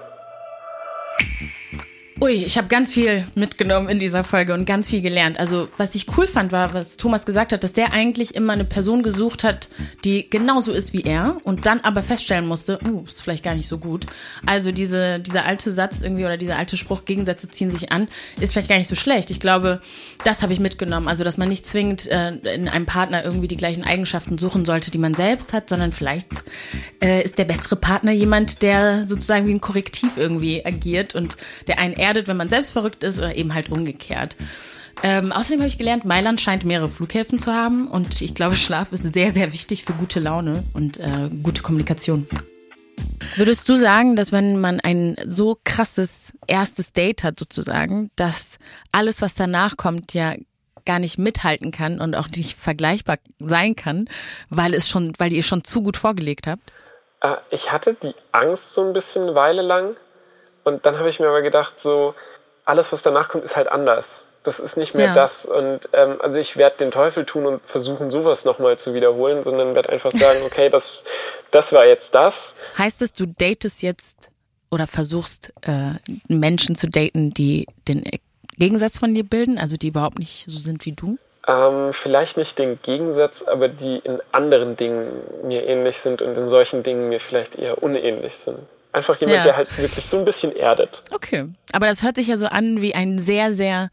Ui, 2.21 2.31
ich 2.31 2.57
habe 2.57 2.69
ganz 2.69 2.93
viel 2.93 3.27
mitgenommen 3.35 3.89
in 3.89 3.99
dieser 3.99 4.23
Folge 4.23 4.55
und 4.55 4.67
ganz 4.67 4.89
viel 4.89 5.03
gelernt. 5.03 5.37
Also, 5.41 5.69
was 5.79 5.97
ich 5.97 6.07
cool 6.17 6.29
fand, 6.29 6.53
war, 6.53 6.73
was 6.73 6.97
Thomas 6.97 7.27
gesagt 7.27 7.53
hat, 7.53 7.65
dass 7.65 7.73
der 7.73 7.93
eigentlich 7.93 8.37
immer 8.37 8.53
eine 8.53 8.65
Person 8.65 9.03
gesucht 9.03 9.43
hat, 9.43 9.69
die 10.05 10.31
genauso 10.31 10.71
ist 10.73 10.93
wie 10.93 11.03
er 11.03 11.39
und 11.43 11.67
dann 11.67 11.81
aber 11.81 12.05
feststellen 12.05 12.47
musste, 12.47 12.79
uh, 12.87 13.03
ist 13.05 13.21
vielleicht 13.21 13.43
gar 13.43 13.57
nicht 13.57 13.67
so 13.67 13.79
gut. 13.79 14.07
Also 14.47 14.71
diese, 14.71 15.19
dieser 15.19 15.45
alte 15.45 15.73
Satz 15.73 16.03
irgendwie 16.03 16.25
oder 16.25 16.37
dieser 16.37 16.57
alte 16.57 16.77
Spruch, 16.77 17.05
Gegensätze 17.05 17.51
ziehen 17.51 17.73
sich 17.73 17.91
an, 17.91 18.07
ist 18.41 18.53
vielleicht 18.53 18.69
gar 18.69 18.79
nicht 18.79 18.89
so 18.89 18.95
schlecht. 18.95 19.31
Ich 19.31 19.41
glaube, 19.41 19.81
das 20.23 20.41
habe 20.43 20.53
ich 20.53 20.61
mitgenommen. 20.61 21.09
Also, 21.09 21.25
dass 21.25 21.37
man 21.37 21.49
nicht 21.49 21.69
zwingend 21.69 22.07
äh, 22.07 22.37
in 22.55 22.69
einem 22.69 22.87
Partner 22.87 23.25
irgendwie 23.25 23.49
die 23.49 23.57
gleichen 23.57 23.83
Eigenschaften 23.83 24.39
suchen 24.39 24.65
sollte, 24.65 24.93
die 24.93 24.99
man 24.99 25.15
selbst 25.15 25.53
hat, 25.53 25.69
sondern 25.69 25.91
vielleicht 25.91 26.29
äh, 27.03 27.25
ist 27.25 27.39
der 27.39 27.45
bessere 27.45 27.75
Partner 27.75 28.13
jemand, 28.13 28.63
der 28.63 29.05
sozusagen 29.05 29.49
wie 29.49 29.55
ein 29.55 29.61
Korrektiv 29.61 30.17
irgendwie 30.17 30.65
agiert 30.65 31.17
und 31.17 31.37
der 31.67 31.81
einen 31.81 32.04
erdet, 32.05 32.29
wenn 32.29 32.37
man 32.37 32.49
selbst 32.49 32.71
verrückt 32.71 33.03
ist 33.03 33.19
oder 33.19 33.35
eben 33.35 33.55
halt 33.55 33.71
umgekehrt. 33.71 34.37
Ähm, 35.03 35.33
außerdem 35.33 35.61
habe 35.61 35.69
ich 35.69 35.79
gelernt, 35.79 36.05
Mailand 36.05 36.41
scheint 36.41 36.65
mehrere 36.65 36.89
Flughäfen 36.89 37.39
zu 37.39 37.53
haben 37.53 37.89
und 37.89 38.23
ich 38.23 38.35
glaube, 38.35 38.57
Schlaf 38.57 38.93
ist 38.93 39.13
sehr, 39.13 39.33
sehr 39.33 39.53
wichtig 39.53 39.85
für 39.85 39.93
gute 39.93 40.21
Laune 40.21 40.63
und 40.73 40.99
äh, 41.01 41.31
gute 41.43 41.63
Kommunikation. 41.63 42.29
Würdest 43.37 43.69
du 43.69 43.75
sagen, 43.75 44.15
dass 44.15 44.31
wenn 44.31 44.61
man 44.61 44.81
ein 44.81 45.17
so 45.27 45.59
krasses 45.65 46.33
erstes 46.47 46.93
Date 46.93 47.25
hat 47.25 47.39
sozusagen, 47.39 48.11
dass 48.15 48.59
alles, 48.93 49.21
was 49.21 49.35
danach 49.35 49.77
kommt, 49.77 50.15
ja 50.15 50.35
gar 50.87 50.99
nicht 50.99 51.19
mithalten 51.19 51.71
kann 51.73 52.01
und 52.01 52.15
auch 52.15 52.29
nicht 52.29 52.57
vergleichbar 52.57 53.17
sein 53.39 53.75
kann, 53.75 54.07
weil 54.51 54.75
es 54.75 54.89
schon, 54.89 55.13
weil 55.19 55.33
ihr 55.33 55.43
schon 55.43 55.65
zu 55.65 55.83
gut 55.83 55.97
vorgelegt 55.97 56.47
habt? 56.47 56.63
Äh, 57.21 57.37
ich 57.51 57.73
hatte 57.73 57.95
die 57.95 58.15
Angst 58.33 58.75
so 58.75 58.87
ein 58.87 58.93
bisschen 58.93 59.23
eine 59.23 59.35
Weile 59.35 59.63
lang 59.63 59.97
und 60.65 60.85
dann 60.87 60.99
habe 60.99 61.09
ich 61.09 61.21
mir 61.21 61.29
aber 61.29 61.43
gedacht, 61.43 61.79
so 61.79 62.15
alles, 62.65 62.93
was 62.93 63.03
danach 63.03 63.29
kommt, 63.29 63.45
ist 63.45 63.57
halt 63.57 63.69
anders. 63.69 64.27
Das 64.43 64.59
ist 64.59 64.77
nicht 64.77 64.95
mehr 64.95 65.07
Ja. 65.07 65.15
das. 65.15 65.47
Und 65.47 65.89
ähm, 65.93 66.21
also 66.21 66.39
ich 66.39 66.57
werde 66.57 66.77
den 66.79 66.91
Teufel 66.91 67.25
tun 67.25 67.47
und 67.47 67.63
versuchen, 67.67 68.11
sowas 68.11 68.45
nochmal 68.45 68.79
zu 68.79 68.93
wiederholen, 68.93 69.43
sondern 69.45 69.75
werde 69.75 69.89
einfach 69.91 70.13
sagen, 70.15 70.41
okay, 70.45 70.69
das, 70.69 71.05
das 71.51 71.73
war 71.73 71.87
jetzt 71.87 72.15
das. 72.15 72.55
Heißt 72.77 73.01
es, 73.03 73.13
du 73.13 73.27
datest 73.27 73.83
jetzt 73.83 74.31
oder 74.71 74.87
versuchst 74.87 75.53
äh, 75.63 75.93
Menschen 76.29 76.75
zu 76.75 76.89
daten, 76.89 77.33
die 77.33 77.67
den 77.89 78.05
Gegensatz 78.59 78.99
von 78.99 79.15
dir 79.15 79.25
bilden, 79.25 79.59
also 79.59 79.77
die 79.77 79.89
überhaupt 79.89 80.19
nicht 80.19 80.45
so 80.47 80.59
sind 80.59 80.85
wie 80.85 80.93
du? 80.93 81.19
Ähm, 81.47 81.93
vielleicht 81.93 82.37
nicht 82.37 82.59
den 82.59 82.81
Gegensatz, 82.83 83.43
aber 83.43 83.69
die 83.69 83.99
in 83.99 84.21
anderen 84.33 84.77
Dingen 84.77 85.09
mir 85.43 85.67
ähnlich 85.67 85.99
sind 85.99 86.23
und 86.23 86.37
in 86.37 86.47
solchen 86.47 86.83
Dingen 86.83 87.09
mir 87.09 87.21
vielleicht 87.21 87.57
eher 87.57 87.83
unähnlich 87.83 88.37
sind. 88.37 88.59
Einfach 88.95 89.21
jemand, 89.21 89.39
Ja. 89.39 89.43
der 89.45 89.57
halt 89.57 89.77
wirklich 89.79 90.05
so 90.07 90.19
ein 90.19 90.25
bisschen 90.25 90.55
erdet. 90.55 91.03
Okay. 91.11 91.47
Aber 91.73 91.87
das 91.87 92.03
hört 92.03 92.15
sich 92.17 92.29
ja 92.29 92.39
so 92.39 92.47
an 92.47 92.81
wie 92.81 92.95
ein 92.95 93.19
sehr, 93.19 93.53
sehr, 93.53 93.91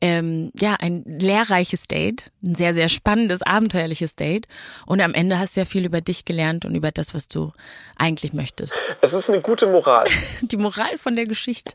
ähm, 0.00 0.50
ja, 0.58 0.74
ein 0.80 1.04
lehrreiches 1.06 1.86
Date, 1.86 2.32
ein 2.44 2.56
sehr, 2.56 2.74
sehr 2.74 2.88
spannendes, 2.88 3.42
abenteuerliches 3.42 4.16
Date. 4.16 4.48
Und 4.86 5.00
am 5.00 5.14
Ende 5.14 5.38
hast 5.38 5.56
du 5.56 5.60
ja 5.60 5.66
viel 5.66 5.86
über 5.86 6.00
dich 6.00 6.24
gelernt 6.24 6.64
und 6.64 6.74
über 6.74 6.90
das, 6.90 7.14
was 7.14 7.28
du 7.28 7.52
eigentlich 7.96 8.32
möchtest. 8.32 8.74
Es 9.02 9.12
ist 9.12 9.30
eine 9.30 9.40
gute 9.40 9.66
Moral. 9.68 10.04
Die 10.42 10.56
Moral 10.56 10.98
von 10.98 11.14
der 11.14 11.26
Geschichte. 11.26 11.72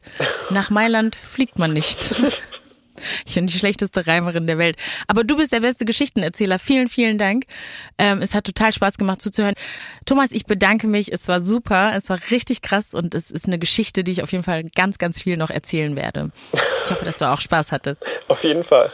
Nach 0.50 0.70
Mailand 0.70 1.16
fliegt 1.16 1.58
man 1.58 1.72
nicht. 1.74 2.16
Ich 3.26 3.36
bin 3.36 3.48
die 3.48 3.54
schlechteste 3.54 4.06
Reimerin 4.08 4.48
der 4.48 4.58
Welt. 4.58 4.78
Aber 5.08 5.24
du 5.24 5.38
bist 5.38 5.52
der 5.52 5.62
beste 5.62 5.86
Geschichtenerzähler. 5.86 6.60
Vielen, 6.60 6.88
vielen 6.88 7.18
Dank. 7.18 7.46
Ähm, 7.98 8.22
es 8.22 8.34
hat 8.34 8.46
total 8.46 8.74
Spaß 8.74 8.98
gemacht 8.98 9.22
zuzuhören. 9.22 9.56
Thomas, 10.06 10.32
ich 10.32 10.46
bedanke 10.46 10.88
mich. 10.88 11.12
Es 11.12 11.28
war 11.28 11.42
super. 11.42 11.94
Es 11.96 12.10
war 12.10 12.20
richtig 12.32 12.62
krass 12.62 12.94
und 12.94 13.16
es 13.16 13.32
ist 13.32 13.48
eine 13.48 13.60
Geschichte, 13.60 14.04
die 14.04 14.12
ich 14.12 14.24
auf 14.24 14.32
jeden 14.32 14.44
Fall 14.44 14.64
ganz, 14.76 14.98
ganz 14.98 15.22
viel 15.22 15.38
noch 15.38 15.50
erzählen 15.50 15.96
werde. 15.96 16.32
Ich 16.86 16.92
hoffe, 16.92 17.06
dass 17.06 17.18
du 17.18 17.30
auch 17.30 17.42
Spaß 17.42 17.72
hattest. 17.72 18.04
Auf 18.28 18.44
jeden 18.44 18.64
Fall. 18.64 18.92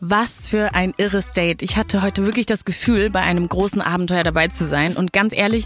Was 0.00 0.48
für 0.48 0.74
ein 0.74 0.94
irres 0.96 1.32
Date. 1.32 1.60
Ich 1.60 1.76
hatte 1.76 2.02
heute 2.02 2.24
wirklich 2.24 2.46
das 2.46 2.64
Gefühl, 2.64 3.10
bei 3.10 3.20
einem 3.20 3.48
großen 3.48 3.82
Abenteuer 3.82 4.22
dabei 4.22 4.46
zu 4.46 4.68
sein. 4.68 4.96
Und 4.96 5.12
ganz 5.12 5.34
ehrlich, 5.34 5.64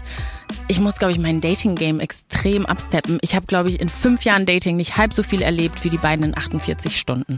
ich 0.67 0.79
muss, 0.79 0.95
glaube 0.95 1.11
ich, 1.11 1.19
mein 1.19 1.39
Dating-Game 1.39 1.99
extrem 1.99 2.65
absteppen. 2.65 3.19
Ich 3.21 3.35
habe, 3.35 3.45
glaube 3.45 3.69
ich, 3.69 3.79
in 3.79 3.89
fünf 3.89 4.25
Jahren 4.25 4.47
Dating 4.47 4.75
nicht 4.75 4.97
halb 4.97 5.13
so 5.13 5.21
viel 5.21 5.43
erlebt 5.43 5.83
wie 5.83 5.91
die 5.91 5.99
beiden 5.99 6.25
in 6.25 6.35
48 6.35 6.97
Stunden. 6.97 7.37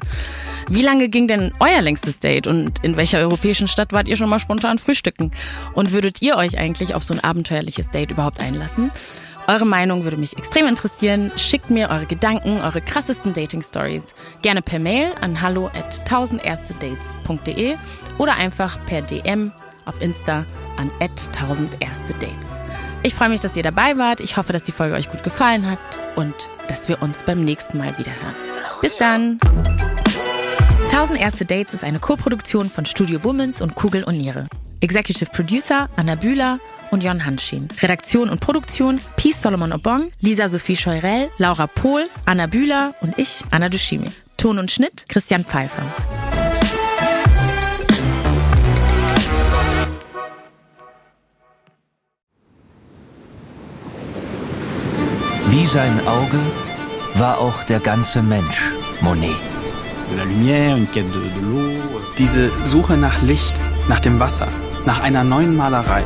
Wie 0.70 0.82
lange 0.82 1.10
ging 1.10 1.28
denn 1.28 1.54
euer 1.60 1.82
längstes 1.82 2.20
Date? 2.20 2.48
Und 2.48 2.82
in 2.82 2.96
welcher 2.96 3.20
europäischen 3.20 3.68
Stadt 3.68 3.92
wart 3.92 4.08
ihr 4.08 4.16
schon 4.16 4.30
mal 4.30 4.40
spontan 4.40 4.80
frühstücken? 4.80 5.32
Und 5.74 5.92
würdet 5.92 6.22
ihr 6.22 6.38
euch 6.38 6.58
eigentlich 6.58 6.96
auf 6.96 7.04
so 7.04 7.14
ein 7.14 7.20
abenteuerliches 7.20 7.90
Date 7.90 8.12
überhaupt 8.12 8.40
einlassen? 8.40 8.90
Eure 9.48 9.66
Meinung 9.66 10.04
würde 10.04 10.18
mich 10.18 10.38
extrem 10.38 10.66
interessieren. 10.68 11.32
Schickt 11.36 11.70
mir 11.70 11.90
eure 11.90 12.06
Gedanken, 12.06 12.62
eure 12.62 12.82
krassesten 12.82 13.34
Dating-Stories. 13.34 14.04
Gerne 14.42 14.62
per 14.62 14.80
Mail 14.80 15.12
an 15.22 15.40
hallo 15.40 15.68
at 15.68 16.02
1000erstedates.de 16.10 17.76
oder 18.18 18.38
einfach 18.38 18.84
per 18.88 19.04
DM 19.04 19.52
auf 19.86 20.02
Insta 20.02 20.46
an 20.78 20.90
at 21.00 21.12
1000erstedates. 21.12 22.60
Ich 23.04 23.14
freue 23.14 23.30
mich, 23.30 23.40
dass 23.40 23.56
ihr 23.56 23.62
dabei 23.62 23.98
wart. 23.98 24.20
Ich 24.20 24.36
hoffe, 24.36 24.52
dass 24.52 24.64
die 24.64 24.72
Folge 24.72 24.96
euch 24.96 25.12
gut 25.12 25.24
gefallen 25.24 25.70
hat 25.70 25.80
und 26.16 26.34
dass 26.68 26.90
wir 26.90 27.04
uns 27.04 27.22
beim 27.22 27.46
nächsten 27.46 27.78
Mal 27.78 27.96
wieder 28.00 28.12
hören. 28.12 28.36
Bis 28.82 28.98
dann! 28.98 29.40
1000 30.90 31.20
Erste 31.20 31.46
Dates 31.46 31.76
ist 31.76 31.84
eine 31.84 32.00
Koproduktion 32.00 32.70
von 32.72 32.86
Studio 32.88 33.20
Bummens 33.20 33.62
und 33.62 33.76
Kugel 33.76 34.04
und 34.06 34.18
Niere. 34.18 34.48
Executive 34.82 35.30
Producer 35.30 35.88
Anna 35.98 36.16
Bühler 36.16 36.60
und 36.96 37.04
Jon 37.04 37.26
Hanschin. 37.26 37.68
Redaktion 37.82 38.30
und 38.30 38.40
Produktion 38.40 39.02
Peace 39.18 39.42
Solomon 39.42 39.74
Obong, 39.74 40.12
Lisa 40.22 40.48
Sophie 40.48 40.78
Scheurell, 40.78 41.30
Laura 41.38 41.68
Pohl, 41.68 42.08
Anna 42.26 42.48
Bühler 42.48 42.96
und 43.02 43.20
ich, 43.20 43.44
Anna 43.52 43.68
Dushimi. 43.68 44.12
Ton 44.38 44.60
und 44.60 44.72
Schnitt 44.72 45.04
Christian 45.10 45.44
Pfeiffer. 45.44 45.84
Wie 55.48 55.66
sein 55.66 56.00
Auge 56.08 56.40
war 57.16 57.40
auch 57.40 57.64
der 57.64 57.82
ganze 57.82 58.22
Mensch 58.22 58.72
Monet. 59.02 59.36
Diese 62.18 62.66
Suche 62.66 62.96
nach 62.96 63.22
Licht, 63.22 63.60
nach 63.90 64.00
dem 64.00 64.22
Wasser, 64.22 64.48
nach 64.86 65.02
einer 65.02 65.26
neuen 65.26 65.58
Malerei. 65.58 66.06